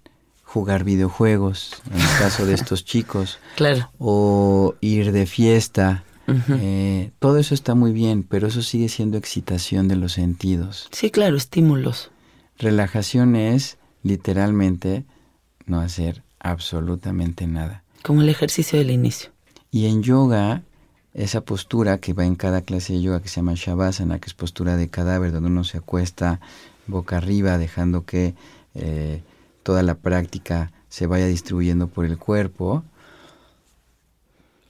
[0.45, 3.39] jugar videojuegos, en el caso de estos chicos.
[3.57, 3.91] Claro.
[3.99, 6.05] O ir de fiesta.
[6.61, 10.89] Eh, todo eso está muy bien, pero eso sigue siendo excitación de los sentidos.
[10.93, 12.11] Sí, claro, estímulos.
[12.59, 15.05] Relajación es literalmente
[15.65, 17.83] no hacer absolutamente nada.
[18.03, 19.31] Como el ejercicio del inicio.
[19.71, 20.63] Y en yoga,
[21.15, 24.35] esa postura que va en cada clase de yoga que se llama Shavasana, que es
[24.35, 26.41] postura de cadáver, donde uno se acuesta
[26.87, 28.35] boca arriba, dejando que
[28.75, 29.23] eh,
[29.63, 32.85] toda la práctica se vaya distribuyendo por el cuerpo,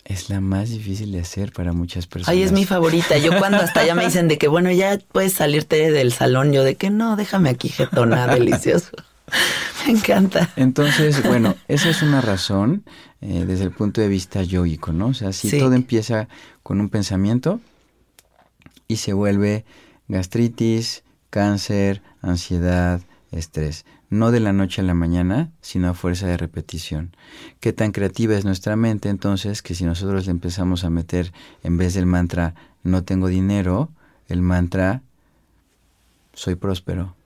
[0.05, 2.30] es la más difícil de hacer para muchas personas.
[2.30, 3.18] Ay, es mi favorita.
[3.18, 6.64] Yo cuando hasta ya me dicen de que, bueno, ya puedes salirte del salón, yo
[6.64, 8.93] de que no, déjame aquí jetona, delicioso.
[9.87, 10.51] Me encanta.
[10.57, 12.85] Entonces, bueno, esa es una razón
[13.20, 15.09] eh, desde el punto de vista yoico, ¿no?
[15.09, 16.29] O sea, si todo empieza
[16.62, 17.61] con un pensamiento
[18.87, 19.64] y se vuelve
[20.09, 23.01] gastritis, cáncer, ansiedad,
[23.31, 23.85] estrés.
[24.11, 27.14] No de la noche a la mañana, sino a fuerza de repetición.
[27.61, 31.76] Qué tan creativa es nuestra mente entonces que si nosotros le empezamos a meter en
[31.76, 33.91] vez del mantra no tengo dinero,
[34.29, 35.03] el mantra
[36.33, 37.18] soy próspero.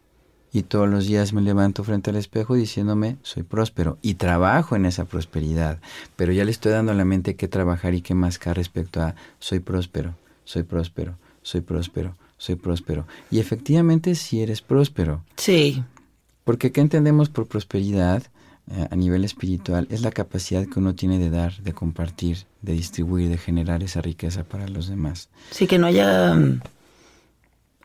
[0.53, 4.84] Y todos los días me levanto frente al espejo diciéndome soy próspero y trabajo en
[4.84, 5.78] esa prosperidad.
[6.16, 9.14] Pero ya le estoy dando a la mente qué trabajar y qué mascar respecto a
[9.38, 13.07] soy próspero, soy próspero, soy próspero, soy próspero.
[13.30, 15.24] Y efectivamente si eres próspero.
[15.36, 15.82] Sí.
[16.44, 18.22] Porque ¿qué entendemos por prosperidad
[18.70, 19.86] eh, a nivel espiritual?
[19.90, 24.03] Es la capacidad que uno tiene de dar, de compartir, de distribuir, de generar esa
[24.03, 25.30] riqueza para los demás.
[25.50, 26.61] Sí, que no haya mm,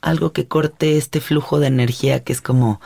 [0.07, 2.79] algo que corte este flujo de energía que es como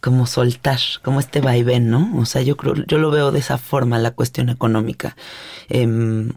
[0.00, 2.12] como soltar, como este vaivén, ¿no?
[2.18, 5.16] O sea, yo creo, yo lo veo de esa forma la cuestión económica.
[5.68, 6.32] Em,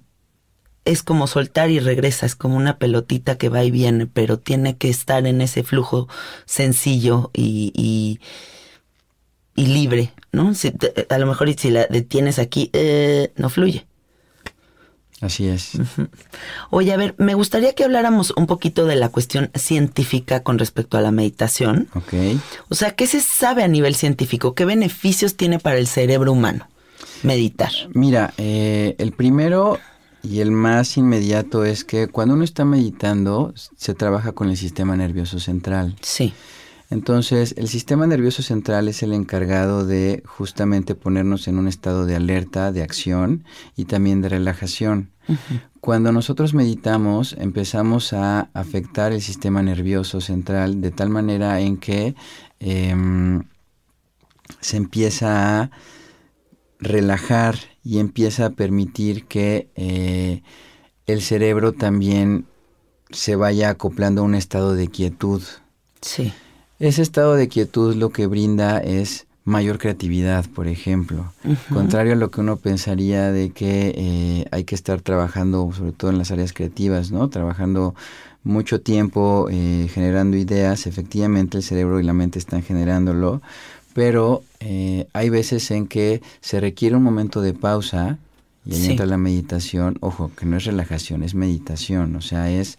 [0.86, 4.78] es como soltar y regresa, es como una pelotita que va y viene, pero tiene
[4.78, 6.08] que estar en ese flujo
[6.46, 7.72] sencillo y,
[9.56, 10.54] y, libre, ¿no?
[11.10, 13.86] a lo mejor si la detienes aquí, eh, no fluye.
[15.22, 15.74] Así es.
[16.72, 20.98] Oye, a ver, me gustaría que habláramos un poquito de la cuestión científica con respecto
[20.98, 21.88] a la meditación.
[21.94, 22.14] Ok.
[22.70, 24.56] O sea, ¿qué se sabe a nivel científico?
[24.56, 26.68] ¿Qué beneficios tiene para el cerebro humano
[27.22, 27.72] meditar?
[27.94, 29.78] Mira, eh, el primero
[30.24, 34.96] y el más inmediato es que cuando uno está meditando, se trabaja con el sistema
[34.96, 35.96] nervioso central.
[36.02, 36.34] Sí.
[36.92, 42.18] Entonces, el sistema nervioso central es el encargado de justamente ponernos en un estado de
[42.18, 43.46] alerta, de acción
[43.78, 45.12] y también de relajación.
[45.80, 52.14] Cuando nosotros meditamos, empezamos a afectar el sistema nervioso central de tal manera en que
[52.60, 53.44] em,
[54.60, 55.72] se empieza a
[56.80, 60.44] relajar y empieza a permitir que eh,
[61.08, 62.48] el cerebro también
[63.12, 65.42] se vaya acoplando a un estado de quietud.
[66.02, 66.34] Sí.
[66.82, 71.32] Ese estado de quietud lo que brinda es mayor creatividad, por ejemplo.
[71.72, 76.10] Contrario a lo que uno pensaría de que eh, hay que estar trabajando, sobre todo
[76.10, 77.30] en las áreas creativas, ¿no?
[77.30, 77.94] Trabajando
[78.44, 83.44] mucho tiempo eh, generando ideas, efectivamente el cerebro y la mente están generándolo,
[83.94, 88.18] pero eh, hay veces en que se requiere un momento de pausa
[88.66, 90.00] y ahí entra la meditación.
[90.02, 92.16] Ojo, que no es relajación, es meditación.
[92.16, 92.78] O sea, es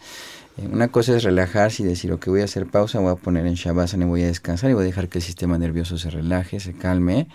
[0.59, 3.55] una cosa es relajarse y decir, ok, voy a hacer pausa, voy a poner en
[3.55, 6.61] Shavasana y voy a descansar y voy a dejar que el sistema nervioso se relaje,
[6.61, 7.29] se calme.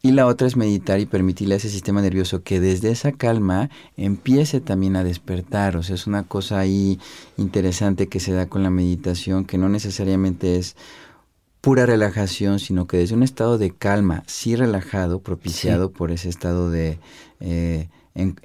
[0.00, 3.68] Y la otra es meditar y permitirle a ese sistema nervioso que desde esa calma
[3.96, 5.76] empiece también a despertar.
[5.76, 7.00] O sea, es una cosa ahí
[7.36, 10.76] interesante que se da con la meditación, que no necesariamente es
[11.60, 16.70] pura relajación, sino que desde un estado de calma, sí relajado, propiciado por ese estado
[16.70, 17.00] de
[17.40, 17.88] eh,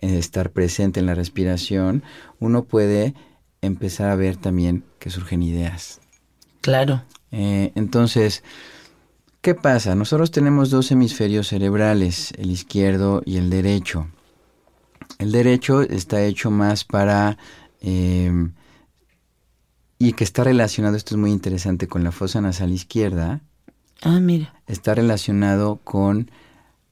[0.02, 2.04] estar presente en la respiración,
[2.40, 3.14] uno puede
[3.66, 6.00] empezar a ver también que surgen ideas.
[6.62, 7.04] Claro.
[7.32, 8.44] Eh, entonces,
[9.42, 9.96] ¿qué pasa?
[9.96, 14.08] Nosotros tenemos dos hemisferios cerebrales, el izquierdo y el derecho.
[15.20, 17.38] El derecho está hecho más para
[17.82, 18.32] eh,
[20.00, 23.42] y que está relacionado, esto es muy interesante, con la fosa nasal izquierda.
[24.02, 24.54] Ah, mira.
[24.68, 26.30] Está relacionado con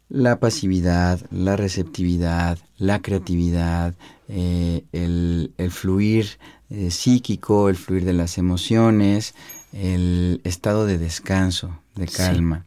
[0.08, 3.96] la pasividad, la receptividad, la creatividad,
[4.28, 6.38] eh, el, fluir
[6.72, 9.36] eh, psíquico, el fluir de las emociones,
[9.74, 12.66] el estado de descanso, de calma.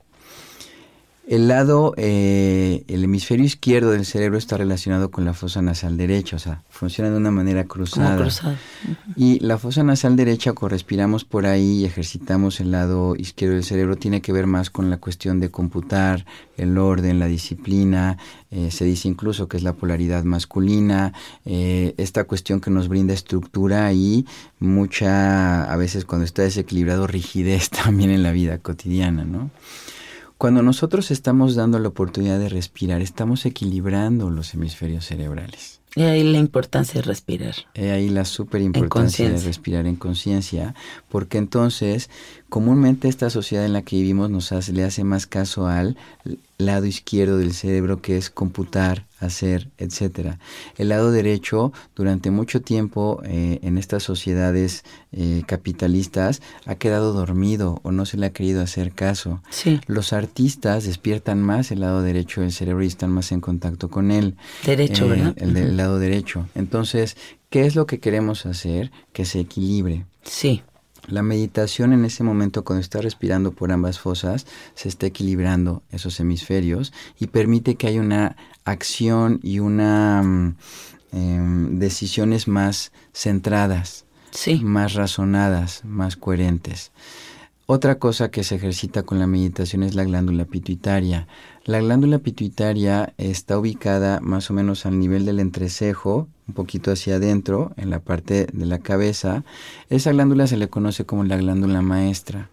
[1.26, 6.36] El lado, eh, el hemisferio izquierdo del cerebro está relacionado con la fosa nasal derecha,
[6.36, 8.28] o sea, funciona de una manera cruzada.
[9.16, 13.64] Y la fosa nasal derecha, cuando respiramos por ahí y ejercitamos el lado izquierdo del
[13.64, 16.26] cerebro, tiene que ver más con la cuestión de computar,
[16.58, 18.18] el orden, la disciplina,
[18.50, 21.14] eh, se dice incluso que es la polaridad masculina,
[21.46, 24.26] eh, esta cuestión que nos brinda estructura y
[24.58, 29.50] mucha, a veces cuando está desequilibrado, rigidez también en la vida cotidiana, ¿no?
[30.44, 35.80] Cuando nosotros estamos dando la oportunidad de respirar, estamos equilibrando los hemisferios cerebrales.
[35.96, 37.54] Y ahí la importancia de respirar.
[37.72, 40.74] He ahí la súper importancia de respirar en conciencia,
[41.08, 42.10] porque entonces
[42.50, 45.96] comúnmente esta sociedad en la que vivimos nos hace, le hace más caso al
[46.66, 50.38] lado izquierdo del cerebro que es computar, hacer, etcétera.
[50.76, 57.80] El lado derecho, durante mucho tiempo eh, en estas sociedades eh, capitalistas, ha quedado dormido
[57.82, 59.42] o no se le ha querido hacer caso.
[59.50, 59.80] Sí.
[59.86, 64.10] Los artistas despiertan más el lado derecho del cerebro y están más en contacto con
[64.10, 64.36] él.
[64.64, 65.34] Derecho, Eh, ¿verdad?
[65.36, 66.46] El, del lado derecho.
[66.54, 67.16] Entonces,
[67.50, 68.90] ¿qué es lo que queremos hacer?
[69.12, 70.06] Que se equilibre.
[70.22, 70.62] Sí,
[71.08, 76.18] La meditación en ese momento, cuando está respirando por ambas fosas, se está equilibrando esos
[76.20, 80.56] hemisferios y permite que haya una acción y una mm,
[81.12, 84.60] em, decisiones más centradas, sí.
[84.64, 86.90] más razonadas, más coherentes.
[87.66, 91.26] Otra cosa que se ejercita con la meditación es la glándula pituitaria.
[91.66, 97.16] La glándula pituitaria está ubicada más o menos al nivel del entrecejo, un poquito hacia
[97.16, 99.44] adentro, en la parte de la cabeza.
[99.88, 102.50] Esa glándula se le conoce como la glándula maestra.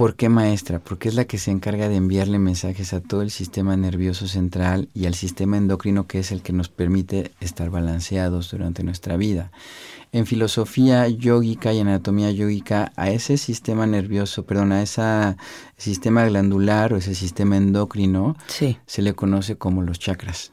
[0.00, 0.78] ¿Por qué maestra?
[0.78, 4.88] Porque es la que se encarga de enviarle mensajes a todo el sistema nervioso central
[4.94, 9.52] y al sistema endocrino que es el que nos permite estar balanceados durante nuestra vida.
[10.12, 15.36] En filosofía yógica y anatomía yógica, a ese sistema nervioso, perdón, a ese
[15.76, 20.50] sistema glandular o ese sistema endocrino Sí, se le conoce como los chakras.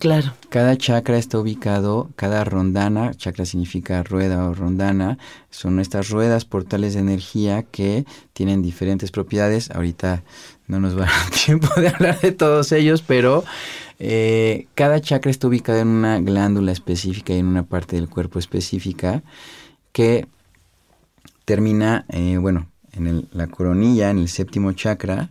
[0.00, 0.32] Claro.
[0.48, 5.18] Cada chakra está ubicado, cada rondana, chakra significa rueda o rondana,
[5.50, 9.70] son estas ruedas portales de energía que tienen diferentes propiedades.
[9.70, 10.24] Ahorita
[10.66, 13.44] no nos va a dar tiempo de hablar de todos ellos, pero
[14.00, 18.40] eh, cada chakra está ubicado en una glándula específica y en una parte del cuerpo
[18.40, 19.22] específica
[19.92, 20.26] que
[21.44, 25.30] termina, eh, bueno, en el- la coronilla, en el séptimo chakra,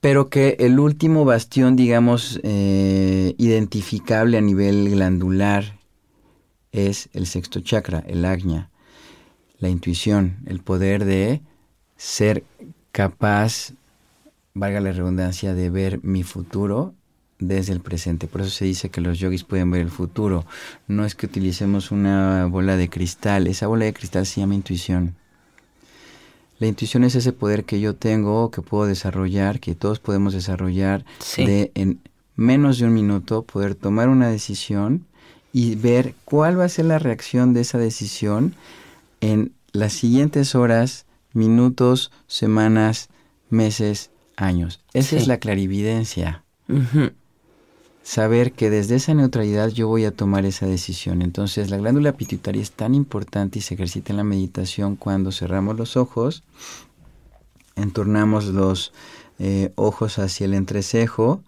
[0.00, 5.78] pero que el último bastión, digamos, eh, identificable a nivel glandular
[6.72, 8.70] es el sexto chakra, el agnya,
[9.58, 11.42] la intuición, el poder de
[11.96, 12.44] ser
[12.92, 13.72] capaz,
[14.54, 16.94] valga la redundancia, de ver mi futuro
[17.40, 18.28] desde el presente.
[18.28, 20.46] Por eso se dice que los yogis pueden ver el futuro.
[20.86, 25.16] No es que utilicemos una bola de cristal, esa bola de cristal se llama intuición.
[26.58, 31.04] La intuición es ese poder que yo tengo, que puedo desarrollar, que todos podemos desarrollar,
[31.20, 31.44] Sí.
[31.46, 32.00] de en
[32.36, 35.04] menos de un minuto poder tomar una decisión
[35.52, 38.54] y ver cuál va a ser la reacción de esa decisión
[39.20, 43.08] en las siguientes horas, minutos, semanas,
[43.50, 44.80] meses, años.
[44.94, 45.16] Esa Sí.
[45.16, 46.42] es la clarividencia.
[48.02, 51.22] Saber que desde esa neutralidad yo voy a tomar esa decisión.
[51.22, 55.76] Entonces la glándula pituitaria es tan importante y se ejercita en la meditación cuando cerramos
[55.76, 56.42] los ojos,
[57.76, 58.92] entornamos los
[59.38, 61.42] eh, ojos hacia el entrecejo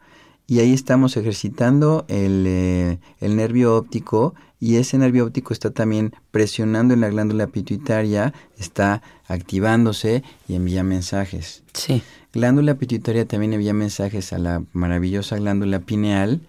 [0.50, 6.12] y ahí estamos ejercitando el, eh, el nervio óptico y ese nervio óptico está también
[6.32, 11.62] presionando en la glándula pituitaria, está activándose y envía mensajes.
[11.72, 16.40] Sí, Glándula pituitaria también envía mensajes a la maravillosa glándula pineal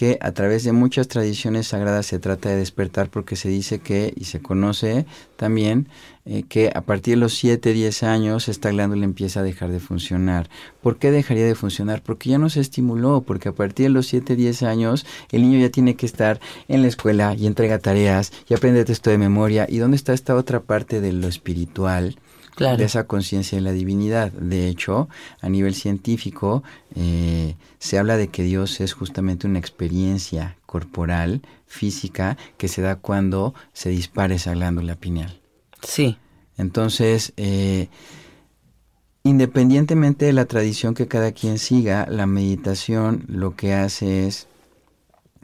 [0.00, 4.14] que a través de muchas tradiciones sagradas se trata de despertar porque se dice que,
[4.16, 5.04] y se conoce
[5.36, 5.88] también,
[6.24, 9.78] eh, que a partir de los 7, 10 años esta glándula empieza a dejar de
[9.78, 10.48] funcionar.
[10.80, 12.02] ¿Por qué dejaría de funcionar?
[12.02, 15.58] Porque ya no se estimuló, porque a partir de los 7, 10 años el niño
[15.58, 19.66] ya tiene que estar en la escuela y entrega tareas y aprende texto de memoria.
[19.68, 22.16] ¿Y dónde está esta otra parte de lo espiritual?
[22.54, 22.76] Claro.
[22.76, 24.32] de esa conciencia de la divinidad.
[24.32, 25.08] De hecho,
[25.40, 26.62] a nivel científico,
[26.94, 32.96] eh, se habla de que Dios es justamente una experiencia corporal, física, que se da
[32.96, 35.40] cuando se dispara esa glándula pineal.
[35.82, 36.18] Sí,
[36.58, 37.88] Entonces, eh,
[39.22, 44.46] independientemente de la tradición que cada quien siga, la meditación lo que hace es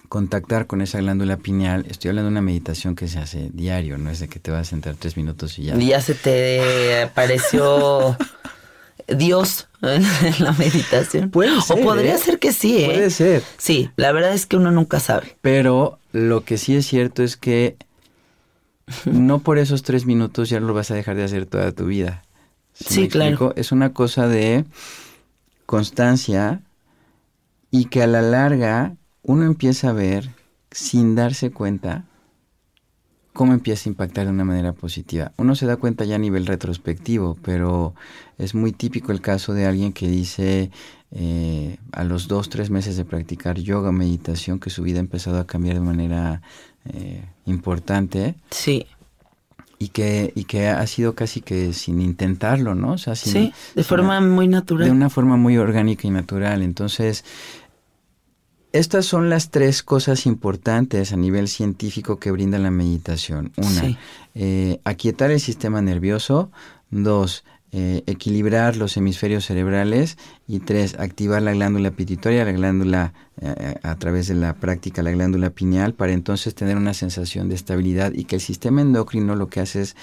[0.08, 1.86] contactar con esa glándula pineal.
[1.88, 4.60] Estoy hablando de una meditación que se hace diario, no es de que te vas
[4.60, 5.76] a sentar tres minutos y ya.
[5.76, 8.16] ya se te apareció
[9.08, 10.02] Dios en
[10.44, 11.30] la meditación.
[11.30, 12.18] Puede ser, O podría ¿eh?
[12.18, 12.86] ser que sí, ¿eh?
[12.86, 13.42] Puede ser.
[13.58, 15.36] Sí, la verdad es que uno nunca sabe.
[15.42, 17.76] Pero lo que sí es cierto es que
[19.04, 22.22] no por esos tres minutos ya lo vas a dejar de hacer toda tu vida.
[22.72, 23.52] Sí, claro.
[23.56, 24.64] Es una cosa de
[25.64, 26.60] constancia
[27.70, 28.94] y que a la larga
[29.28, 30.30] uno empieza a ver,
[30.70, 32.04] sin darse cuenta,
[33.32, 35.32] cómo empieza a impactar de una manera positiva.
[35.36, 37.94] Uno se da cuenta ya a nivel retrospectivo, pero
[38.38, 40.70] es muy típico el caso de alguien que dice
[41.10, 45.38] eh, a los dos, tres meses de practicar yoga, meditación, que su vida ha empezado
[45.38, 46.40] a cambiar de manera
[46.86, 48.86] eh, importante Sí,
[49.78, 52.92] y que, y que ha sido casi que sin intentarlo, ¿no?
[52.92, 54.86] O sea, sin- sí, de forma muy natural.
[54.86, 56.62] de una forma muy orgánica y natural.
[56.62, 57.22] Entonces,
[58.72, 63.52] estas son las tres cosas importantes a nivel científico que brinda la meditación.
[63.56, 63.96] Una, Sí.
[64.34, 66.50] eh, aquietar el sistema nervioso.
[66.90, 70.18] Dos, eh, equilibrar los hemisferios cerebrales.
[70.46, 75.10] Y tres, activar la glándula pituitaria, la glándula eh, a través de la práctica, la
[75.10, 79.48] glándula pineal, para entonces tener una sensación de estabilidad y que el sistema endocrino lo
[79.48, 79.96] que hace es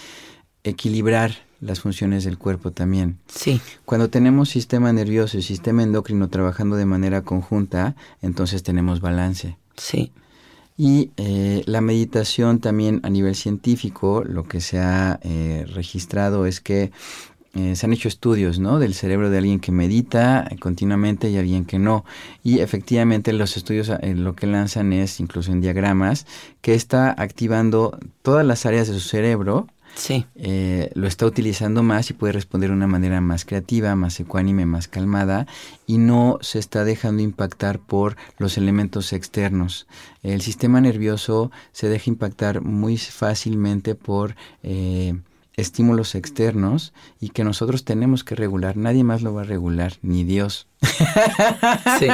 [0.63, 1.31] equilibrar
[1.63, 3.17] las funciones del cuerpo también.
[3.27, 9.57] Sí, Cuando tenemos sistema nervioso y sistema endocrino trabajando de manera conjunta, entonces tenemos balance.
[9.77, 10.11] sí,
[10.77, 16.61] Y eh, la meditación también a nivel científico, lo que se ha eh, registrado es
[16.61, 16.91] que
[17.55, 18.79] eh, se han hecho estudios ¿no?
[18.79, 22.03] del cerebro de alguien que medita continuamente y alguien que no.
[22.43, 26.25] Y efectivamente los estudios eh, lo que lanzan es, incluso en diagramas,
[26.61, 32.09] que está activando todas las áreas de su cerebro sí, eh, lo está utilizando más
[32.09, 35.47] y puede responder de una manera más creativa, más ecuánime, más calmada
[35.85, 39.87] y no se está dejando impactar por los elementos externos.
[40.21, 45.15] El sistema nervioso se deja impactar muy fácilmente por eh,
[45.55, 48.75] estímulos externos y que nosotros tenemos que regular.
[48.75, 50.67] Nadie más lo va a regular, ni Dios.
[51.99, 52.07] sí.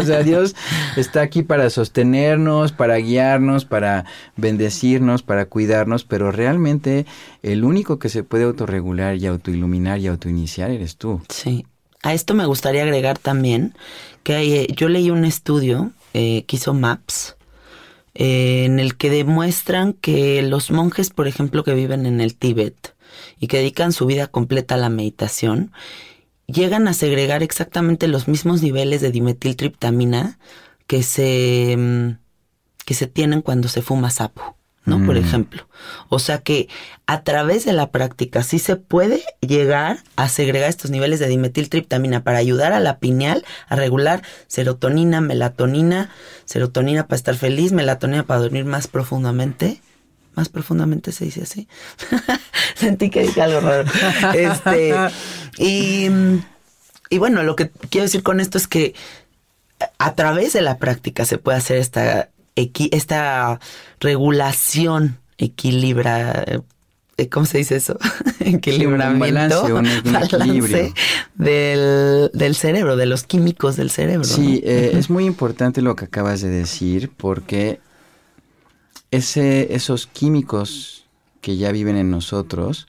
[0.00, 0.54] o sea, Dios
[0.96, 4.04] está aquí para sostenernos, para guiarnos, para
[4.36, 7.06] bendecirnos, para cuidarnos, pero realmente
[7.42, 11.22] el único que se puede autorregular y autoiluminar y autoiniciar eres tú.
[11.28, 11.66] Sí.
[12.02, 13.74] A esto me gustaría agregar también
[14.22, 17.35] que eh, yo leí un estudio eh, que hizo MAPS
[18.18, 22.94] eh, en el que demuestran que los monjes, por ejemplo, que viven en el Tíbet
[23.38, 25.70] y que dedican su vida completa a la meditación,
[26.46, 30.38] llegan a segregar exactamente los mismos niveles de dimetiltriptamina
[30.86, 32.18] que se, mm,
[32.86, 34.55] que se tienen cuando se fuma sapo.
[34.86, 35.04] ¿No?
[35.04, 35.18] Por Mm.
[35.18, 35.68] ejemplo.
[36.08, 36.68] O sea que
[37.06, 42.22] a través de la práctica sí se puede llegar a segregar estos niveles de dimetiltriptamina
[42.24, 46.10] para ayudar a la pineal a regular serotonina, melatonina,
[46.44, 49.82] serotonina para estar feliz, melatonina para dormir más profundamente.
[50.34, 51.66] Más profundamente se dice así.
[52.74, 53.88] Sentí que dije algo raro.
[54.34, 54.94] Este,
[55.58, 56.08] y,
[57.10, 58.94] y bueno, lo que quiero decir con esto es que
[59.98, 63.60] a través de la práctica se puede hacer esta, equi- esta
[64.00, 66.44] regulación equilibra.
[67.18, 67.98] eh, ¿Cómo se dice eso?
[68.40, 69.62] Equilibramiento.
[69.62, 70.28] balance, un equilibrio.
[70.38, 70.94] balance
[71.36, 74.24] del, del cerebro, de los químicos del cerebro.
[74.24, 74.70] Sí, ¿no?
[74.70, 77.80] eh, es muy importante lo que acabas de decir porque
[79.10, 81.04] ese, esos químicos
[81.40, 82.86] que ya viven en nosotros,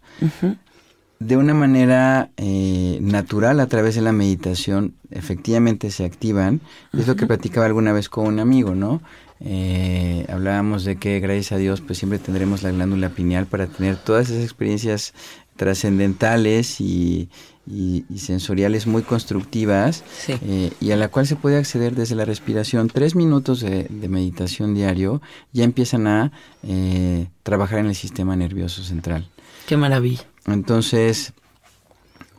[1.19, 6.59] de una manera eh, natural a través de la meditación, efectivamente se activan.
[6.97, 9.01] Es lo que platicaba alguna vez con un amigo, ¿no?
[9.39, 13.95] Eh, hablábamos de que gracias a Dios pues siempre tendremos la glándula pineal para tener
[13.97, 15.13] todas esas experiencias
[15.55, 17.29] trascendentales y,
[17.67, 20.33] y- y sensoriales muy constructivas Sí.
[20.41, 22.87] eh, y a la cual se puede acceder desde la respiración.
[22.89, 25.21] Tres minutos de, de meditación diario
[25.53, 26.31] ya empiezan a
[26.63, 29.29] eh, trabajar en el sistema nervioso central.
[29.67, 30.23] Qué maravilla.
[30.45, 31.33] Entonces,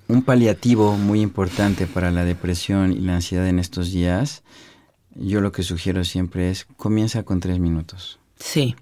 [0.09, 4.43] un paliativo muy importante para la depresión y la ansiedad en estos días,
[5.19, 8.19] yo lo que sugiero siempre es comienza con tres minutos.
[8.39, 8.77] Sí.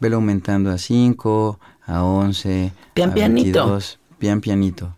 [0.00, 3.66] Velo aumentando a 5, a 11, Pian a pianito.
[3.66, 4.96] 22, pian pianito.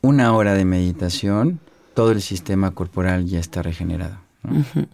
[0.00, 1.60] Una hora de meditación,
[1.94, 4.16] todo el sistema corporal ya está regenerado.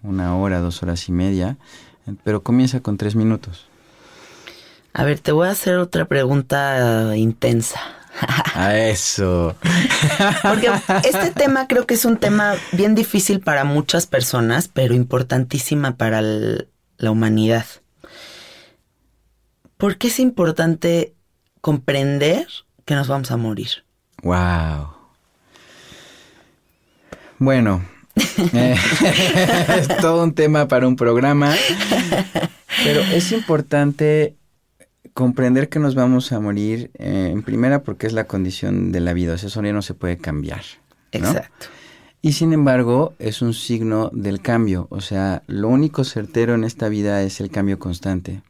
[0.02, 1.56] Una hora, dos horas y media,
[2.24, 3.66] pero comienza con tres minutos.
[4.92, 7.80] A ver, te voy a hacer otra pregunta intensa.
[8.54, 9.54] A eso.
[10.42, 10.70] Porque
[11.04, 16.20] este tema creo que es un tema bien difícil para muchas personas, pero importantísima para
[16.20, 17.66] el- la humanidad.
[19.76, 21.14] ¿Por qué es importante
[21.60, 22.46] comprender
[22.86, 23.84] que nos vamos a morir?
[24.22, 24.94] Wow.
[27.38, 27.84] Bueno,
[28.54, 28.74] eh,
[29.78, 31.54] es todo un tema para un programa,
[32.82, 34.35] pero es importante
[35.16, 39.14] comprender que nos vamos a morir eh, en primera porque es la condición de la
[39.14, 40.60] vida, o sea, eso no se puede cambiar.
[41.14, 41.30] ¿no?
[41.30, 41.68] Exacto.
[42.20, 46.90] Y sin embargo, es un signo del cambio, o sea, lo único certero en esta
[46.90, 48.42] vida es el cambio constante.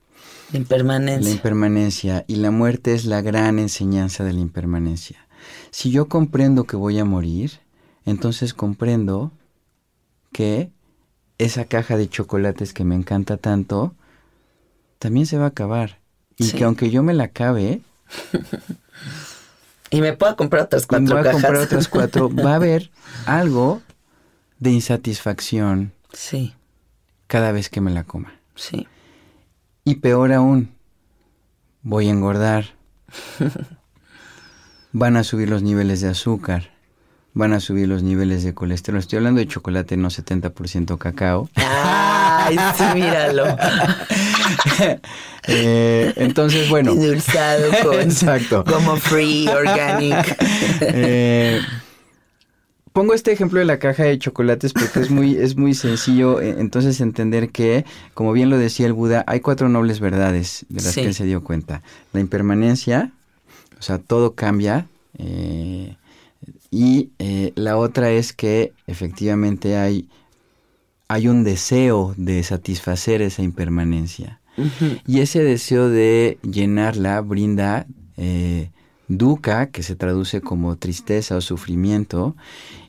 [0.50, 1.30] La La impermanencia.
[1.30, 5.24] impermanencia y la muerte es la gran enseñanza de la impermanencia.
[5.70, 7.60] Si yo comprendo que voy a morir,
[8.06, 9.30] entonces comprendo
[10.32, 10.72] que
[11.38, 13.94] esa caja de chocolates que me encanta tanto
[14.98, 16.04] también se va a acabar.
[16.36, 16.56] Y Sí.
[16.56, 17.80] que aunque yo me la acabe,
[19.90, 21.42] y me puedo comprar otras y me cuatro voy a cajas.
[21.42, 22.90] comprar otras cuatro, va a haber
[23.26, 23.82] algo
[24.58, 26.54] de insatisfacción Sí,
[27.26, 28.34] cada vez que me la coma.
[28.54, 28.86] sí.
[29.84, 30.70] Y peor aún,
[31.82, 32.74] voy a engordar.
[34.92, 36.70] Van a subir los niveles de azúcar.
[37.34, 38.98] van a subir los niveles de colesterol.
[38.98, 41.50] Estoy hablando de chocolate no 70% cacao.
[41.54, 43.44] Ay, sí, míralo.
[45.48, 46.90] Eh, entonces, bueno.
[46.92, 48.00] Endulzado con...
[48.00, 48.64] Exacto.
[48.64, 50.36] Como free, organic.
[50.80, 51.60] Eh,
[52.92, 56.56] pongo este ejemplo de la caja de chocolates porque es muy, es muy sencillo eh,
[56.58, 57.84] entonces entender que,
[58.14, 61.02] como bien lo decía el Buda, hay cuatro nobles verdades de las Sí.
[61.02, 61.82] que él se dio cuenta.
[62.12, 63.12] La impermanencia,
[63.78, 64.86] o sea, todo cambia.
[65.18, 65.94] eh,
[66.72, 70.08] y eh, la otra es que efectivamente hay,
[71.08, 74.40] hay un deseo de satisfacer esa impermanencia.
[75.06, 77.86] Y ese deseo de llenarla brinda
[78.16, 78.70] eh,
[79.08, 82.36] dukkha, que se traduce como tristeza o sufrimiento,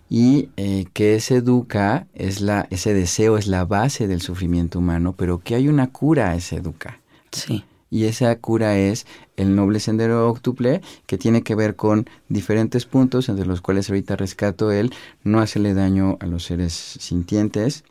[0.10, 5.14] y eh, que ese dukkha, es la, ese deseo es la base del sufrimiento humano,
[5.18, 7.00] pero que hay una cura a ese dukkha.
[7.32, 7.64] Sí.
[7.90, 9.06] Y esa cura es
[9.38, 14.16] el noble sendero octuple, que tiene que ver con diferentes puntos, entre los cuales ahorita
[14.16, 14.94] rescato el
[15.24, 17.84] no hacerle daño a los seres sintientes,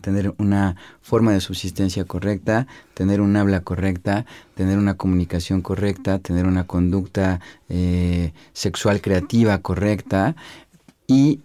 [0.00, 4.24] tener una forma de subsistencia correcta, tener un habla correcta,
[4.54, 10.34] tener una comunicación correcta, tener una conducta eh, sexual creativa correcta
[11.06, 11.40] y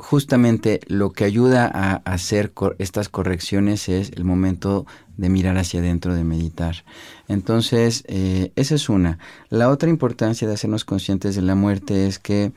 [0.00, 4.86] justamente lo que ayuda a hacer estas correcciones es el momento
[5.16, 6.84] de mirar hacia adentro, de meditar.
[7.28, 9.18] Entonces, eh, esa es una.
[9.50, 12.52] La otra importancia de hacernos conscientes de la muerte es que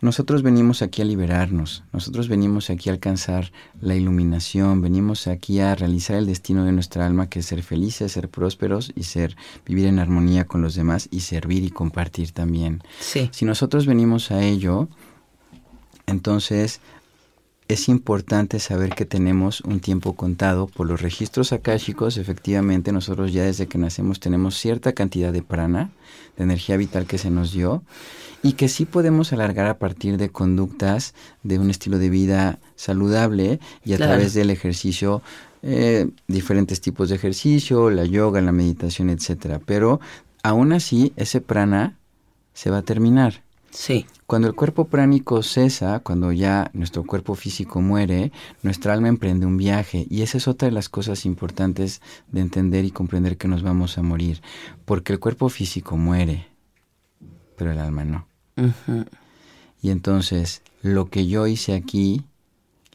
[0.00, 5.74] nosotros venimos aquí a liberarnos, nosotros venimos aquí a alcanzar la iluminación, venimos aquí a
[5.74, 9.36] realizar el destino de nuestra alma, que es ser felices, ser prósperos y ser
[9.66, 12.82] vivir en armonía con los demás y servir y compartir también.
[13.00, 13.28] Sí.
[13.32, 14.88] Si nosotros venimos a ello,
[16.06, 16.80] entonces
[17.66, 22.18] es importante saber que tenemos un tiempo contado por los registros akáshicos.
[22.18, 25.90] Efectivamente, nosotros ya desde que nacemos tenemos cierta cantidad de prana,
[26.36, 27.82] de energía vital que se nos dio,
[28.42, 33.60] y que sí podemos alargar a partir de conductas de un estilo de vida saludable
[33.82, 34.12] y a Claro.
[34.12, 35.22] través del ejercicio,
[35.62, 39.58] eh, diferentes tipos de ejercicio, la yoga, la meditación, etcétera.
[39.64, 40.00] Pero
[40.42, 41.96] aún así, ese prana
[42.52, 43.42] se va a terminar.
[43.70, 44.04] Sí.
[44.26, 49.58] Cuando el cuerpo pránico cesa, cuando ya nuestro cuerpo físico muere, nuestra alma emprende un
[49.58, 50.06] viaje.
[50.08, 53.98] Y esa es otra de las cosas importantes de entender y comprender que nos vamos
[53.98, 54.40] a morir,
[54.86, 56.46] porque el cuerpo físico muere,
[57.56, 58.26] pero el alma no.
[59.82, 62.24] Y entonces lo que yo hice aquí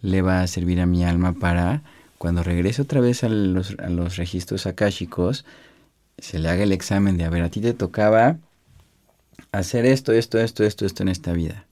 [0.01, 1.83] le va a servir a mi alma para
[2.17, 5.45] cuando regrese otra vez a los, a los registros akáshicos,
[6.17, 8.37] se le haga el examen de, a ver, a ti te tocaba
[9.51, 11.65] hacer esto, esto, esto, esto, esto en esta vida.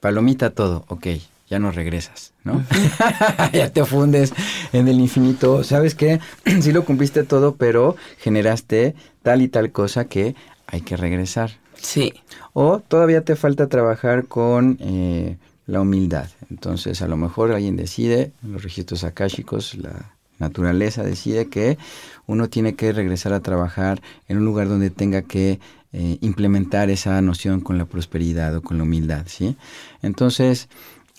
[0.00, 1.06] Palomita todo, ok,
[1.48, 2.64] ya no regresas, ¿no?
[3.52, 4.32] ya te fundes
[4.72, 5.64] en el infinito.
[5.64, 6.20] ¿Sabes qué?
[6.60, 10.34] sí lo cumpliste todo, pero generaste tal y tal cosa que
[10.66, 11.52] hay que regresar.
[11.80, 12.12] Sí.
[12.52, 15.36] O todavía te falta trabajar con eh,
[15.66, 16.28] la humildad.
[16.50, 21.78] Entonces, a lo mejor alguien decide, en los registros akáshicos, la naturaleza decide que
[22.26, 25.60] uno tiene que regresar a trabajar en un lugar donde tenga que
[25.92, 29.56] eh, implementar esa noción con la prosperidad o con la humildad, ¿sí?
[30.02, 30.68] Entonces,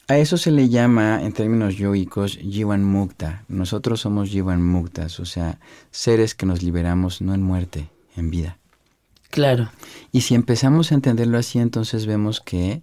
[0.07, 3.43] a eso se le llama, en términos yoicos, Jivan Mukta.
[3.47, 5.59] Nosotros somos Jivan Muktas, o sea,
[5.91, 8.57] seres que nos liberamos no en muerte, en vida.
[9.29, 9.69] Claro.
[10.11, 12.81] Y si empezamos a entenderlo así, entonces vemos que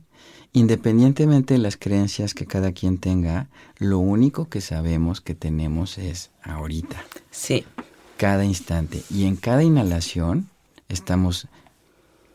[0.52, 6.30] independientemente de las creencias que cada quien tenga, lo único que sabemos que tenemos es
[6.42, 7.64] ahorita, Sí.
[8.16, 9.02] cada instante.
[9.10, 10.48] Y en cada inhalación
[10.88, 11.48] estamos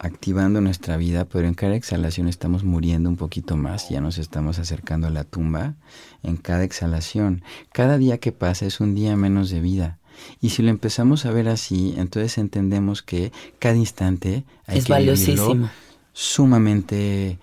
[0.02, 4.58] activando nuestra vida, pero en cada exhalación estamos muriendo un poquito más, ya nos estamos
[4.58, 5.76] acercando a la tumba.
[6.24, 10.00] En cada exhalación, cada día que pasa es un día menos de vida.
[10.40, 14.98] Y si lo empezamos a ver así, entonces entendemos que cada instante hay Es que
[14.98, 15.70] vivirlo
[16.14, 17.38] sumamente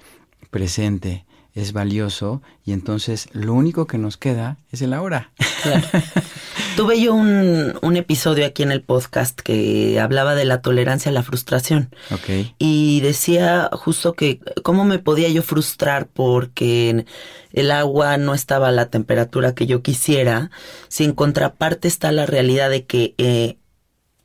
[0.50, 1.24] presente,
[1.58, 5.32] es valioso y entonces lo único que nos queda es el ahora.
[5.62, 5.86] Claro.
[6.76, 11.12] Tuve yo un, un episodio aquí en el podcast que hablaba de la tolerancia a
[11.12, 11.90] la frustración.
[12.12, 17.04] ok, Y decía justo que cómo me podía yo frustrar porque
[17.52, 20.50] el agua no estaba a la temperatura que yo quisiera,
[20.86, 23.57] si en contraparte está la realidad de que eh,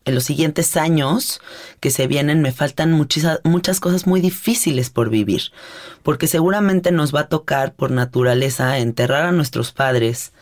[0.06, 1.40] en los siguientes años
[1.80, 5.52] que se vienen me faltan muchas cosas muy difíciles por vivir,
[6.04, 10.34] porque seguramente nos va a tocar por naturaleza enterrar a nuestros padres,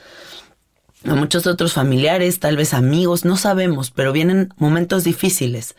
[1.05, 5.75] a muchos otros familiares, tal vez amigos, no sabemos, pero vienen momentos difíciles.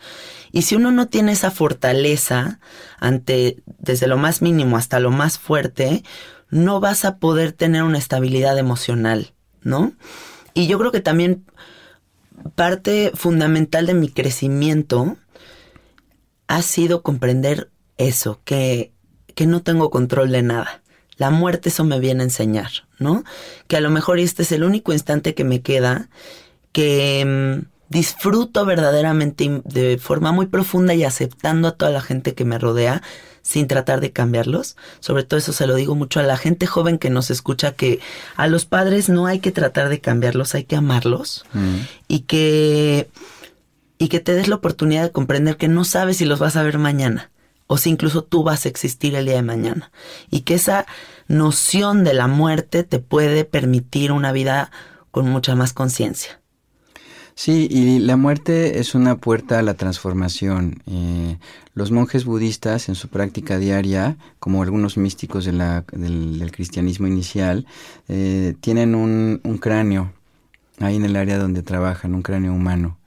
[0.51, 2.59] Y si uno no tiene esa fortaleza
[2.99, 6.03] ante desde lo más mínimo hasta lo más fuerte,
[6.49, 9.93] no vas a poder tener una estabilidad emocional, ¿no?
[10.53, 11.45] Y yo creo que también
[12.55, 15.17] parte fundamental de mi crecimiento
[16.47, 18.91] ha sido comprender eso, que,
[19.35, 20.83] que no tengo control de nada.
[21.17, 23.23] La muerte eso me viene a enseñar, ¿no?
[23.67, 26.09] Que a lo mejor este es el único instante que me queda,
[26.71, 32.43] que mm, disfruto verdaderamente de forma muy profunda y aceptando a toda la gente que
[32.43, 33.01] me rodea
[33.43, 34.75] sin tratar de cambiarlos.
[34.99, 37.99] Sobre todo eso se lo digo mucho a la gente joven que nos escucha, que
[38.35, 41.75] a los padres no hay que tratar de cambiarlos, hay que amarlos Mm.
[42.07, 43.09] y que
[43.99, 46.63] y que te des la oportunidad de comprender que no sabes si los vas a
[46.63, 47.31] ver mañana
[47.67, 49.91] o si incluso tú vas a existir el día de mañana
[50.29, 50.85] y que esa
[51.27, 54.71] noción de la muerte te puede permitir una vida
[55.11, 56.42] con mucha más conciencia.
[57.35, 60.81] Sí, y la muerte es una puerta a la transformación.
[60.85, 61.37] Eh,
[61.73, 67.07] los monjes budistas en su práctica diaria, como algunos místicos de la- del, del cristianismo
[67.07, 67.65] inicial,
[68.07, 70.13] eh, tienen un, un cráneo
[70.79, 72.97] ahí en el área donde trabajan, un cráneo humano.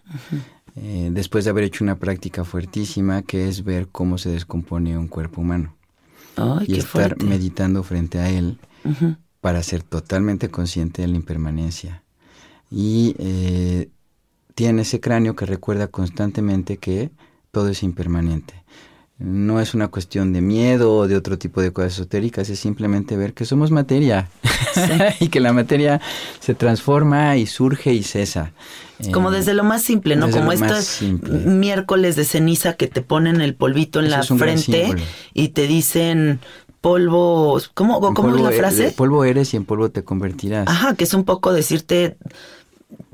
[0.77, 5.09] Eh, después de haber hecho una práctica fuertísima que es ver cómo se descompone un
[5.09, 5.74] cuerpo humano
[6.37, 6.85] Ay, y estar
[7.16, 7.24] fuerte.
[7.24, 8.59] meditando frente a él
[9.41, 12.03] para ser totalmente consciente de la impermanencia.
[12.70, 13.89] Y eh,
[14.57, 17.11] tiene ese cráneo que recuerda constantemente que
[17.53, 18.55] todo es impermanente.
[19.19, 23.17] No es una cuestión de miedo o de otro tipo de cosas esotéricas, es simplemente
[23.17, 24.29] ver que somos materia
[25.21, 26.01] y que la materia
[26.41, 28.53] se transforma y surge y cesa.
[29.13, 30.31] Como Eh, desde lo más simple, ¿no?
[30.31, 34.95] Como estos miércoles de ceniza que te ponen el polvito en Eso la es frente
[35.35, 36.41] y te dicen
[36.81, 38.83] polvo, ¿cómo, en cómo es polvo la e- frase?
[38.85, 40.67] de polvo eres y en polvo te convertirás.
[40.69, 42.17] Ajá, que es un poco decirte,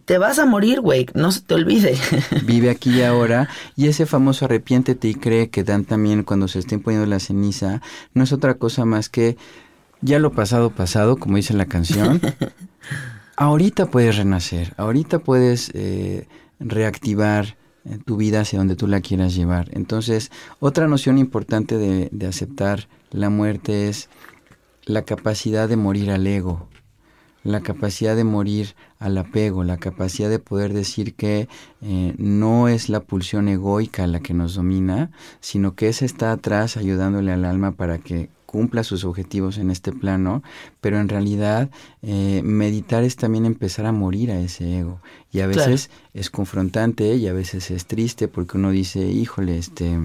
[0.04, 1.96] te vas a morir, güey, no se te olvide.
[2.44, 6.58] vive aquí y ahora y ese famoso arrepiéntete y cree que dan también cuando se
[6.58, 7.80] estén poniendo la ceniza
[8.14, 9.36] no es otra cosa más que
[10.00, 12.20] ya lo pasado pasado como dice la canción
[13.36, 16.26] ahorita puedes renacer ahorita puedes eh,
[16.58, 22.08] reactivar eh, tu vida hacia donde tú la quieras llevar entonces otra noción importante de,
[22.10, 24.08] de aceptar la muerte es
[24.84, 26.68] la capacidad de morir al ego
[27.44, 31.48] la capacidad de morir al apego, la capacidad de poder decir que
[31.80, 36.76] eh, no es la pulsión egoica la que nos domina, sino que esa está atrás
[36.76, 40.42] ayudándole al alma para que cumpla sus objetivos en este plano,
[40.82, 41.70] pero en realidad
[42.02, 45.00] eh, meditar es también empezar a morir a ese ego.
[45.32, 45.70] Y a Claro.
[45.70, 49.98] veces es confrontante y a veces es triste porque uno dice, híjole, este,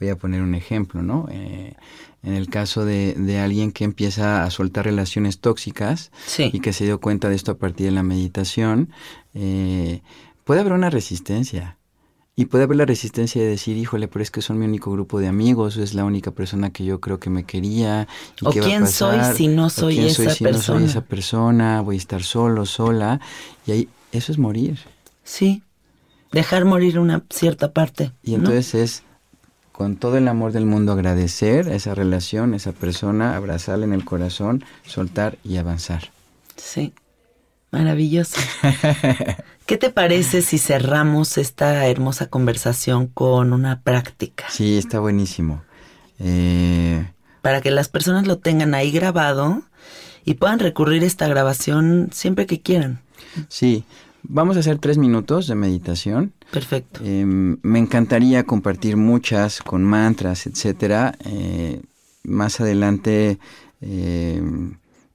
[0.00, 1.28] voy a poner un ejemplo, ¿no?
[1.30, 1.74] Eh,
[2.22, 6.50] en el caso de, de alguien que empieza a soltar relaciones tóxicas Sí.
[6.52, 8.90] y que se dio cuenta de esto a partir de la meditación,
[9.34, 10.02] eh,
[10.44, 11.76] puede haber una resistencia.
[12.34, 15.20] Y puede haber la resistencia de decir, híjole, pero es que son mi único grupo
[15.20, 18.08] de amigos, es la única persona que yo creo que me quería.
[18.40, 20.44] ¿y O qué va a quién soy si no ¿O soy quién soy esa si
[20.44, 20.86] no soy persona?
[20.86, 21.80] esa persona?
[21.82, 23.20] Voy a estar solo, sola.
[23.66, 24.78] Y ahí, eso es morir.
[25.24, 25.62] Sí.
[26.32, 28.12] Dejar morir una cierta parte.
[28.22, 28.38] Y ¿no?
[28.38, 29.02] entonces es
[29.72, 33.92] con todo el amor del mundo agradecer a esa relación, a esa persona, abrazarla en
[33.92, 36.10] el corazón, soltar y avanzar.
[36.56, 36.92] Sí.
[37.70, 38.36] Maravilloso.
[39.66, 44.44] ¿Qué te parece si cerramos esta hermosa conversación con una práctica?
[44.50, 45.62] Sí, está buenísimo.
[46.18, 47.06] Eh,
[47.40, 49.62] Para que las personas lo tengan ahí grabado
[50.24, 53.00] y puedan recurrir a esta grabación siempre que quieran.
[53.48, 53.84] sí,
[54.22, 56.32] vamos a hacer tres minutos de meditación.
[56.50, 57.00] Perfecto.
[57.04, 61.16] Eh, me encantaría compartir muchas con mantras, etcétera.
[61.24, 61.80] Eh,
[62.24, 63.38] más adelante
[63.80, 64.42] eh,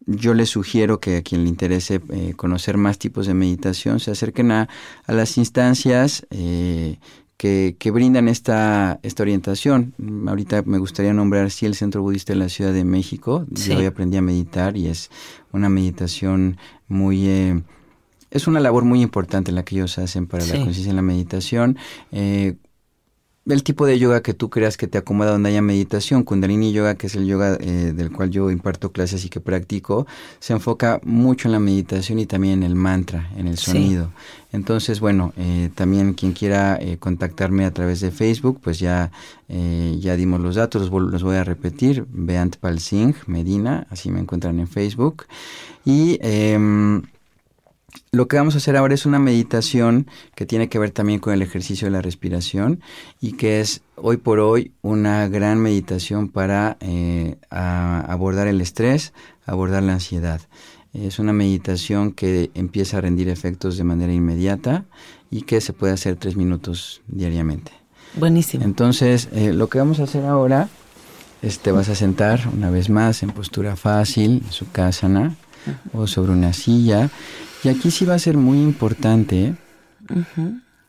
[0.06, 4.12] yo les sugiero que a quien le interese eh, conocer más tipos de meditación se
[4.12, 4.68] acerquen a,
[5.06, 6.98] a las instancias eh,
[7.38, 9.94] que, que brindan esta, esta orientación.
[10.28, 13.46] Ahorita me gustaría nombrar sí el Centro Budista de la Ciudad de México.
[13.56, 13.72] Sí.
[13.72, 15.10] Yo hoy aprendí a meditar y es
[15.52, 17.28] una meditación muy...
[17.28, 17.62] eh,
[18.32, 20.52] es una labor muy importante la que ellos hacen para Sí.
[20.54, 21.78] la conciencia en la meditación.
[22.12, 22.56] Eh,
[23.50, 26.96] el tipo de yoga que tú creas que te acomoda donde haya meditación, Kundalini Yoga,
[26.96, 30.06] que es el yoga eh, del cual yo imparto clases y que practico,
[30.40, 33.72] se enfoca mucho en la meditación y también en el mantra, en el Sí.
[33.72, 34.12] sonido.
[34.52, 39.12] Entonces, bueno, eh, también quien quiera eh, contactarme a través de Facebook, pues ya,
[39.48, 44.12] eh, ya dimos los datos, los, los voy a repetir, Beant Pal Singh Medina, así
[44.12, 45.24] me encuentran en Facebook.
[45.86, 47.04] Y em,
[48.12, 51.34] lo que vamos a hacer ahora es una meditación que tiene que ver también con
[51.34, 52.82] el ejercicio de la respiración
[53.22, 59.14] y que es hoy por hoy una gran meditación para eh, abordar el estrés,
[59.46, 60.42] abordar la ansiedad.
[60.94, 64.86] Es una meditación que empieza a rendir efectos de manera inmediata
[65.30, 67.72] y que se puede hacer tres minutos diariamente.
[68.16, 68.64] Buenísimo.
[68.64, 70.70] Entonces, eh, lo que vamos a hacer ahora
[71.42, 75.36] es te vas a sentar una vez más en postura fácil, en su kasana
[75.94, 77.10] o sobre una silla.
[77.64, 79.56] Y aquí sí va a ser muy importante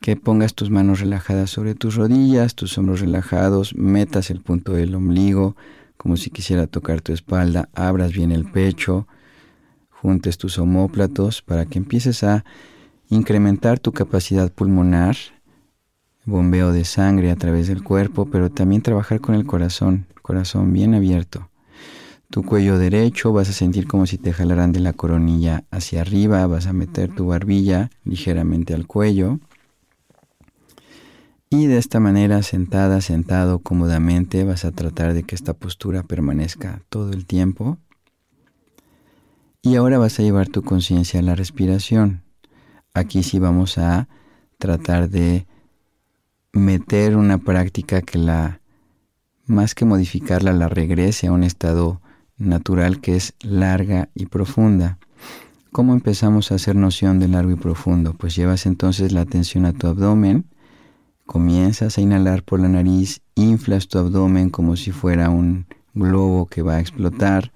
[0.00, 4.94] que pongas tus manos relajadas sobre tus rodillas, tus hombros relajados, metas el punto del
[4.94, 5.56] ombligo
[5.98, 9.06] como si quisiera tocar tu espalda, abras bien el pecho,
[9.90, 12.44] juntes tus omóplatos para que empieces a
[13.10, 15.16] incrementar tu capacidad pulmonar,
[16.24, 20.94] bombeo de sangre a través del cuerpo, pero también trabajar con el corazón, corazón bien
[20.94, 21.47] abierto.
[22.30, 26.46] Tu cuello derecho vas a sentir como si te jalaran de la coronilla hacia arriba,
[26.46, 29.40] vas a meter tu barbilla ligeramente al cuello.
[31.48, 36.82] Y de esta manera, sentada, sentado cómodamente, vas a tratar de que esta postura permanezca
[36.90, 37.78] todo el tiempo.
[39.62, 42.22] Y ahora vas a llevar tu conciencia a la respiración.
[42.92, 44.08] Aquí sí vamos a
[44.58, 45.46] tratar de
[46.52, 48.60] meter una práctica que la,
[49.46, 52.02] más que modificarla, la regrese a un estado
[52.38, 54.98] natural que es larga y profunda.
[55.70, 58.14] ¿Cómo empezamos a hacer noción de largo y profundo?
[58.14, 60.46] Pues llevas entonces la atención a tu abdomen,
[61.26, 66.62] comienzas a inhalar por la nariz, inflas tu abdomen como si fuera un globo que
[66.62, 67.52] va a explotar.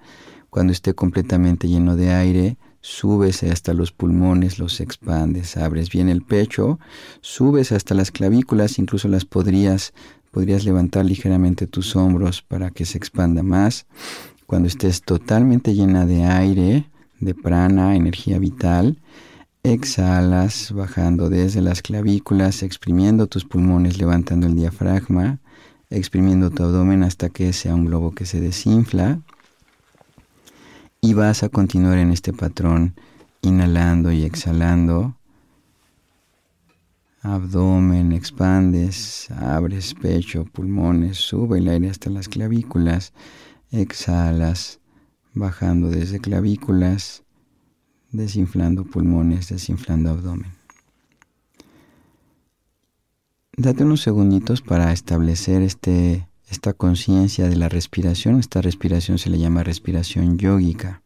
[0.50, 6.20] Cuando esté completamente lleno de aire, subes hasta los pulmones, los expandes, abres bien el
[6.20, 6.78] pecho,
[7.22, 9.94] subes hasta las clavículas, incluso las podrías,
[10.30, 13.86] podrías levantar ligeramente tus hombros para que se expanda más.
[14.52, 16.84] Cuando estés totalmente llena de aire,
[17.20, 18.98] de prana, energía vital,
[19.62, 25.38] exhalas bajando desde las clavículas, exprimiendo tus pulmones, levantando el diafragma,
[25.88, 29.20] exprimiendo tu abdomen hasta que sea un globo que se desinfla
[31.00, 32.94] y vas a continuar en este patrón,
[33.40, 35.16] inhalando y exhalando.
[37.22, 43.14] Abdomen, expandes, abres pecho, pulmones, sube el aire hasta las clavículas,
[43.72, 44.80] exhalas,
[45.34, 47.24] bajando desde clavículas,
[48.10, 50.52] desinflando pulmones, desinflando abdomen.
[53.56, 59.38] Date unos segunditos para establecer este esta conciencia de la respiración, esta respiración se le
[59.38, 61.02] llama respiración yógica.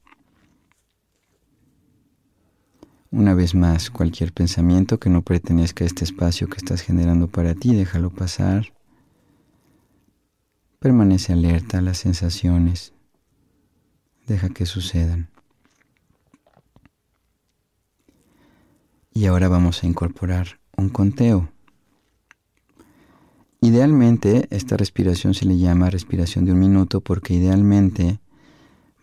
[3.13, 7.55] Una vez más, cualquier pensamiento que no pertenezca a este espacio que estás generando para
[7.55, 8.73] ti, déjalo pasar.
[10.79, 12.93] Permanece alerta a las sensaciones.
[14.27, 15.31] Deja que sucedan.
[19.13, 21.49] Y ahora vamos a incorporar un conteo.
[23.63, 28.21] Idealmente, esta respiración se le llama respiración de un minuto porque idealmente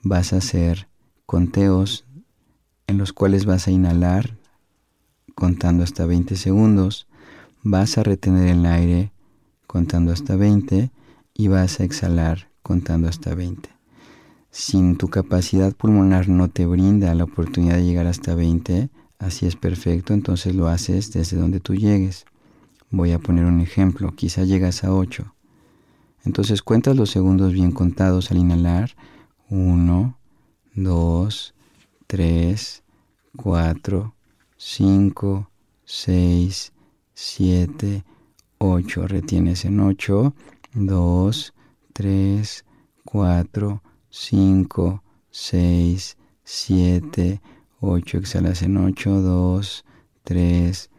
[0.04, 0.88] vas a hacer
[1.26, 2.06] conteos
[2.86, 4.38] en los cuales vas a inhalar
[5.34, 7.08] contando hasta 20 segundos,
[7.64, 9.12] vas a retener el aire
[9.66, 10.92] contando hasta 20
[11.34, 13.70] y vas a exhalar contando hasta 20.
[14.52, 19.56] Si tu capacidad pulmonar no te brinda la oportunidad de llegar hasta 20, así es
[19.56, 22.26] perfecto, entonces lo haces desde donde tú llegues.
[22.92, 25.34] Voy a poner un ejemplo, quizá llegas a 8.
[26.26, 28.92] Entonces cuentas los segundos bien contados al inhalar.
[29.50, 30.18] 1,
[30.76, 31.56] 2,
[32.08, 32.84] 3,
[33.36, 34.16] 4,
[34.56, 35.50] 5,
[35.84, 36.74] 6,
[37.14, 38.04] 7,
[38.60, 39.08] 8.
[39.08, 40.34] Retienes en 8.
[40.74, 41.54] 2,
[41.94, 42.66] 3,
[43.06, 47.42] 4, 5, 6, 7,
[47.80, 48.18] 8.
[48.18, 49.22] Exhalas en 8.
[49.22, 49.86] 2,
[50.24, 50.90] 3,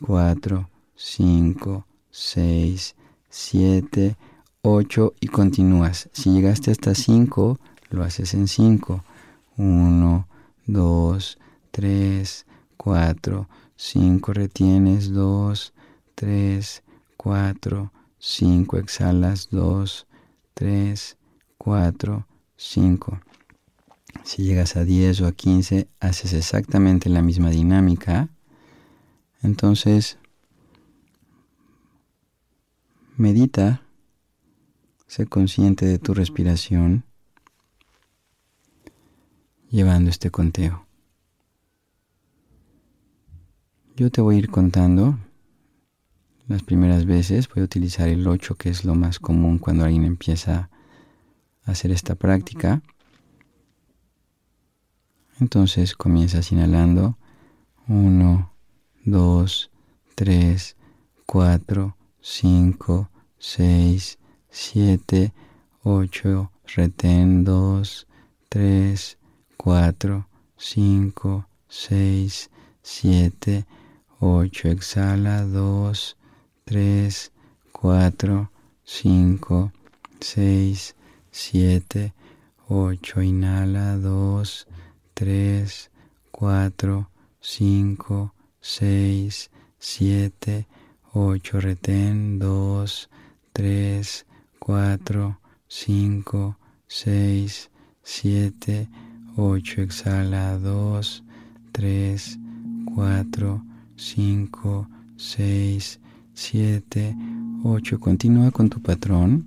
[0.00, 2.96] 4, 5, 6,
[3.28, 4.16] 7,
[4.62, 6.08] 8 y continúas.
[6.12, 7.58] Si llegaste hasta 5,
[7.90, 9.04] lo haces en 5.
[9.56, 10.28] 1,
[10.66, 11.38] 2,
[11.72, 15.72] 3, 4, 5, retienes 2,
[16.14, 16.82] 3,
[17.16, 18.03] 4, 5,
[18.78, 20.06] exhalas 2,
[20.54, 21.16] 3,
[21.58, 23.20] 4, 5.
[24.22, 28.30] Si llegas a 10 o a 15, haces exactamente la misma dinámica.
[29.42, 30.18] Entonces,
[33.16, 33.82] Medita,
[35.06, 37.04] sé consciente de tu respiración,
[39.70, 40.86] llevando este conteo.
[43.96, 45.18] Yo te voy a ir contando
[46.46, 50.04] las primeras veces, voy a utilizar el 8, que es lo más común cuando alguien
[50.04, 50.68] empieza
[51.64, 52.82] a hacer esta práctica.
[55.40, 57.18] Entonces comienzas inhalando
[57.88, 58.52] 1,
[59.04, 59.70] 2,
[60.14, 60.76] 3,
[61.26, 64.18] 4, 5, 6,
[64.50, 65.32] 7,
[65.82, 68.06] 8, retén 2,
[68.48, 69.18] 3,
[69.56, 72.50] 4, 5, 6,
[72.82, 73.66] 7,
[74.20, 76.16] 8, exhala 2,
[76.66, 77.30] 3,
[77.72, 78.48] 4,
[78.84, 79.70] 5,
[80.20, 80.94] 6,
[81.30, 82.12] 7,
[82.68, 84.66] 8, inhala 2,
[85.14, 85.90] 3,
[86.30, 87.06] 4,
[87.40, 90.66] 5, 6, 7,
[91.12, 93.08] 8, retén, 2,
[93.52, 94.24] 3,
[94.58, 95.38] 4,
[95.68, 96.56] 5,
[96.88, 97.70] 6,
[98.02, 98.88] 7,
[99.36, 101.22] 8, exhala, 2,
[101.72, 102.38] 3,
[102.86, 103.62] 4,
[103.96, 106.00] 5, 6,
[106.34, 107.16] 7,
[107.62, 108.00] 8.
[108.00, 109.46] Continúa con tu patrón.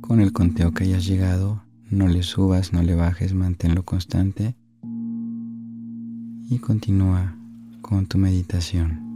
[0.00, 4.54] Con el conteo que hayas llegado, no le subas, no le bajes, manténlo constante.
[6.50, 7.34] Y continúa
[7.80, 9.11] con tu meditación.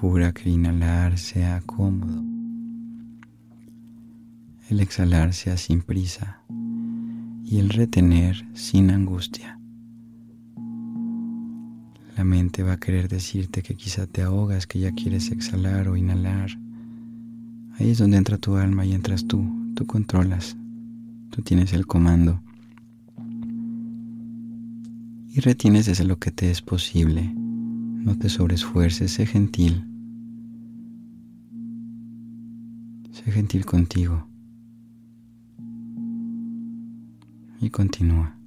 [0.00, 2.24] Procura que el inhalar sea cómodo,
[4.70, 6.40] el exhalar sea sin prisa
[7.44, 9.60] y el retener sin angustia.
[12.16, 15.98] La mente va a querer decirte que quizá te ahogas, que ya quieres exhalar o
[15.98, 16.58] inhalar.
[17.78, 19.44] Ahí es donde entra tu alma y entras tú.
[19.74, 20.56] Tú controlas.
[21.28, 22.40] Tú tienes el comando.
[25.28, 27.34] Y retienes desde lo que te es posible
[28.00, 29.84] no te sobreesfuerces, sé gentil.
[33.24, 34.26] Sé gentil contigo.
[37.60, 38.39] Y continúa.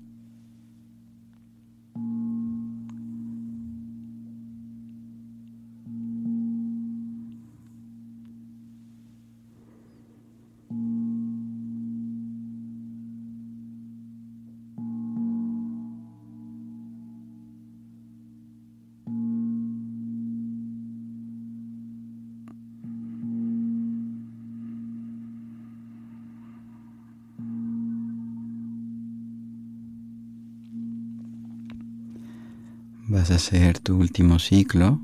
[33.23, 34.99] Vas a hacer tu último ciclo.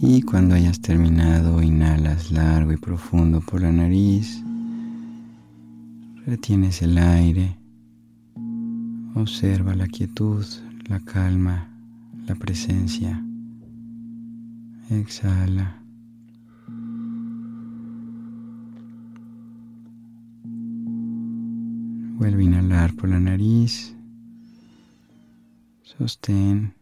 [0.00, 4.44] Y cuando hayas terminado, inhalas largo y profundo por la nariz.
[6.26, 7.56] Retienes el aire.
[9.14, 10.44] Observa la quietud,
[10.90, 11.70] la calma,
[12.26, 13.24] la presencia.
[14.90, 15.80] Exhala.
[22.18, 23.94] Vuelve a inhalar por la nariz.
[25.82, 26.74] Sostén.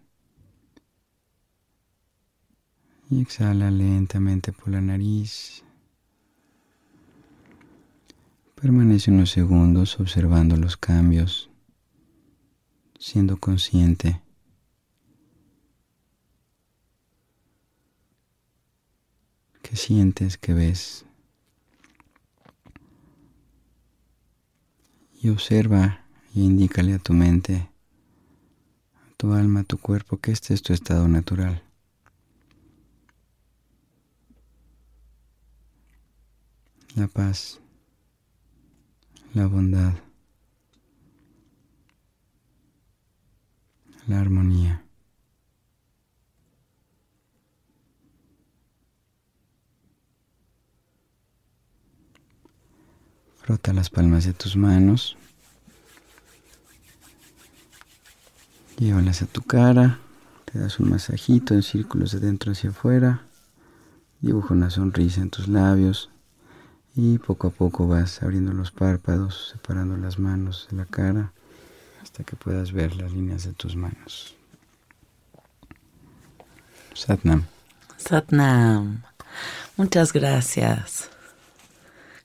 [3.08, 5.62] Y exhala lentamente por la nariz.
[8.56, 11.50] Permanece unos segundos observando los cambios,
[12.98, 14.21] siendo consciente
[19.72, 21.06] ¿Qué sientes, que ves?
[25.22, 26.04] Y observa
[26.34, 27.70] y indícale a tu mente,
[28.92, 31.62] a tu alma, a tu cuerpo, que este es tu estado natural.
[36.94, 37.58] La paz,
[39.32, 39.94] la bondad,
[44.06, 44.84] la armonía.
[53.52, 55.14] Frota las palmas de tus manos.
[58.78, 59.98] Llévalas a tu cara.
[60.46, 63.20] Te das un masajito en círculos de dentro hacia afuera.
[64.22, 66.08] Dibuja una sonrisa en tus labios.
[66.96, 71.34] Y poco a poco vas abriendo los párpados, separando las manos de la cara
[72.02, 74.34] hasta que puedas ver las líneas de tus manos.
[76.94, 77.44] Satnam.
[77.98, 79.02] Satnam.
[79.76, 81.10] Muchas gracias.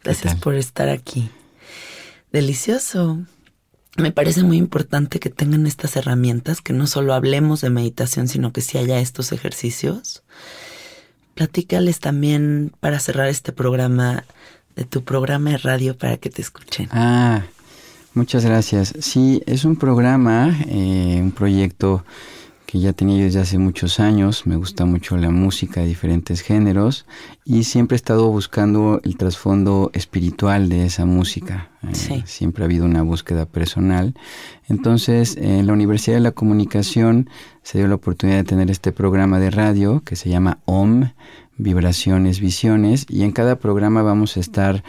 [0.04, 1.30] Gracias por estar aquí.
[2.32, 3.20] Delicioso.
[3.98, 8.54] Me parece muy importante que tengan estas herramientas, que no solo hablemos de meditación, sino
[8.54, 10.24] que si haya estos ejercicios.
[11.34, 14.24] Platícales también para cerrar este programa
[14.76, 16.88] de tu programa de radio para que te escuchen.
[16.92, 17.48] Ah,
[18.14, 18.94] muchas gracias.
[19.00, 22.06] Sí, es un programa, eh, un proyecto
[22.68, 24.46] que ya tenía yo desde hace muchos años.
[24.46, 27.06] Me gusta mucho la música de diferentes géneros
[27.46, 31.70] y siempre he estado buscando el trasfondo espiritual de esa música.
[31.88, 34.14] Eh, siempre ha habido una búsqueda personal.
[34.68, 37.30] Entonces, en la Universidad de la Comunicación
[37.64, 41.12] se dio la oportunidad de tener este programa de radio que se llama OM,
[41.58, 44.84] Vibraciones, Visiones, y en cada programa vamos a estar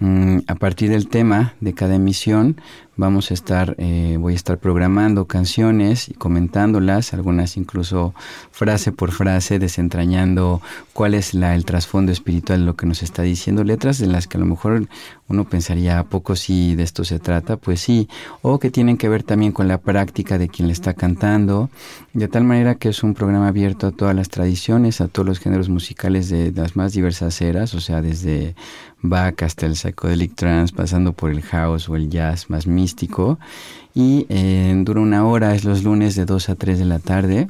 [0.00, 2.60] mm, a partir del tema de cada emisión
[3.00, 8.14] vamos a estar, eh, voy a estar programando canciones y comentándolas, algunas incluso
[8.52, 10.60] frase por frase, desentrañando
[10.92, 14.28] cuál es la, el trasfondo espiritual de lo que nos está diciendo, letras de las
[14.28, 14.86] que a lo mejor
[15.28, 17.56] uno pensaría, ¿a poco si de esto se trata?
[17.56, 18.06] Pues sí,
[18.42, 21.70] o que tienen que ver también con la práctica de quien le está cantando,
[22.12, 25.38] de tal manera que es un programa abierto a todas las tradiciones, a todos los
[25.38, 28.54] géneros musicales de las más diversas eras, o sea, desde
[29.02, 33.38] Bach hasta el psychedelic trance, pasando por el house o el jazz más místico.
[33.94, 37.48] Y eh, dura una hora, es los lunes de 2 a 3 de la tarde.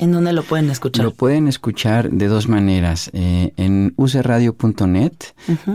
[0.00, 1.04] ¿En dónde lo pueden escuchar?
[1.04, 3.10] Lo pueden escuchar de dos maneras.
[3.12, 5.12] Eh, en useradio.net,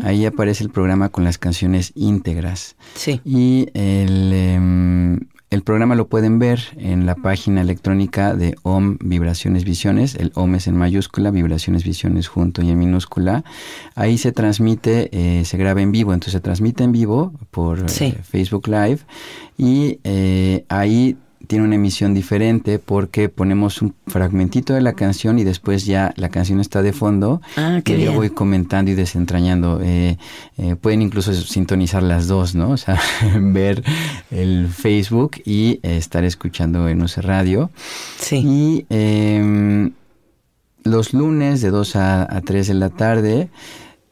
[0.03, 2.75] ahí aparece el programa con las canciones íntegras.
[2.95, 3.21] Sí.
[3.23, 5.19] Y el, em,
[5.49, 10.13] el programa lo pueden ver en la página electrónica de OM Vibraciones Visiones.
[10.13, 13.43] El OM es en mayúscula, Vibraciones Visiones junto y en minúscula.
[13.95, 18.17] Ahí se transmite, eh, se graba en vivo, entonces se transmite en vivo por eh,
[18.21, 18.99] Facebook Live
[19.57, 21.17] y eh, ahí
[21.49, 26.29] tiene una emisión diferente porque ponemos un fragmentito de la canción y después ya la
[26.29, 29.79] canción está de fondo ah, y yo voy comentando y desentrañando.
[29.81, 30.19] Eh,
[30.59, 32.69] eh, pueden incluso sintonizar las dos, ¿no?
[32.73, 33.01] O sea,
[33.41, 33.83] ver
[34.29, 37.71] el Facebook y estar escuchando en ese radio.
[38.19, 38.43] Sí.
[38.45, 39.93] Y em,
[40.83, 43.49] los lunes de 2 a, a 3 de la tarde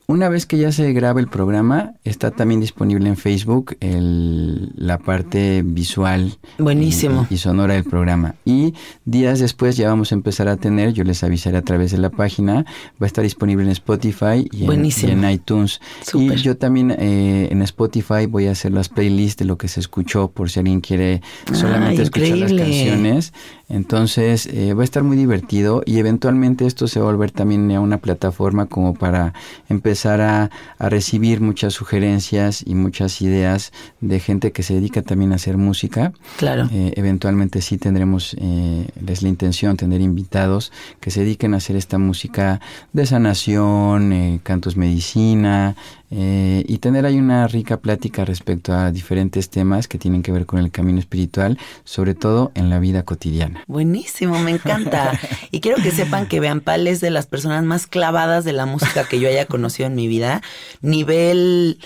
[0.10, 5.00] una vez que ya se graba el programa, está también disponible en Facebook el, la
[5.00, 7.28] parte visual Buenísimo.
[7.30, 8.36] Y, sonora del programa.
[8.46, 8.74] Y
[9.04, 12.10] días después ya vamos a empezar a tener, yo les avisaré a través de la
[12.10, 15.82] página, va a estar disponible en Spotify y, en, iTunes.
[16.14, 19.82] Y yo también eh, en Spotify voy a hacer las playlists de lo que se
[19.82, 21.22] escuchó por si alguien quiere
[21.52, 23.34] solamente escuchar las canciones.
[23.68, 27.70] Entonces eh, va a estar muy divertido y eventualmente esto se va a volver también
[27.74, 29.34] a una plataforma como para
[29.68, 30.50] empezar a,
[30.80, 36.14] recibir muchas sugerencias y muchas ideas de gente que se dedica también a hacer música.
[36.38, 36.70] Claro.
[36.72, 41.76] Eh, eventualmente sí tendremos, eh, es la intención, tener invitados que se dediquen a hacer
[41.76, 42.62] esta música
[42.94, 45.76] de sanación, eh, cantos medicina,
[46.10, 50.46] eh, y tener ahí una rica plática respecto a diferentes temas que tienen que ver
[50.46, 53.64] con el camino espiritual, sobre todo en la vida cotidiana.
[53.68, 55.20] Buenísimo, me encanta.
[55.52, 59.04] y quiero que sepan que Pal es de las personas más clavadas de la música
[59.08, 60.42] que yo haya conocido en mi vida.
[60.82, 61.80] Nivel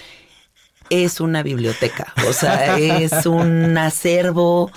[0.92, 4.70] es una biblioteca, o sea, es un acervo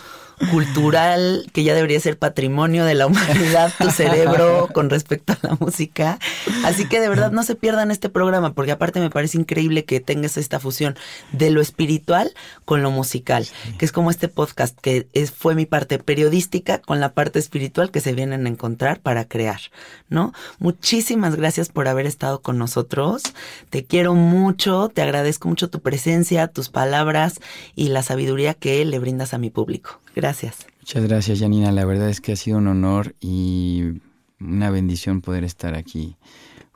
[0.51, 5.57] cultural que ya debería ser patrimonio de la humanidad, tu cerebro con respecto a la
[5.59, 6.19] música.
[6.65, 10.01] Así que de verdad no se pierdan este programa, porque aparte me parece increíble que
[10.01, 10.97] tengas esta fusión
[11.33, 12.33] de lo espiritual
[12.65, 13.47] con lo musical,
[13.79, 17.91] que es como este podcast que es, fue mi parte periodística con la parte espiritual
[17.91, 19.61] que se vienen a encontrar para crear,
[20.09, 20.33] ¿no?
[20.59, 23.23] Muchísimas gracias por haber estado con nosotros.
[23.71, 27.41] Te quiero mucho, te agradezco mucho tu presencia, tus palabras
[27.75, 30.01] y la sabiduría que le brindas a mi público.
[30.15, 30.67] Gracias.
[30.81, 31.73] Muchas gracias, Janina.
[31.73, 34.01] La verdad es que ha sido un honor y
[34.41, 36.17] una bendición poder estar aquí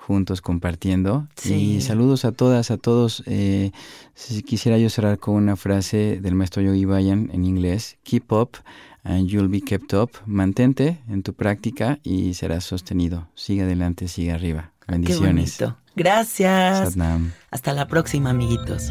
[0.08, 1.28] juntos compartiendo.
[1.44, 3.22] Y saludos a todas, a todos.
[3.26, 3.72] Eh,
[4.14, 7.98] si quisiera yo cerrar con una frase del maestro Yogi Bayan en inglés.
[8.04, 8.56] Keep up
[9.04, 10.10] and you'll be kept up.
[10.24, 13.28] Mantente en tu práctica y serás sostenido.
[13.34, 14.72] Sigue adelante, sigue arriba.
[14.86, 15.62] Bendiciones.
[15.94, 16.96] Gracias.
[17.50, 18.90] Hasta la próxima, amiguitos.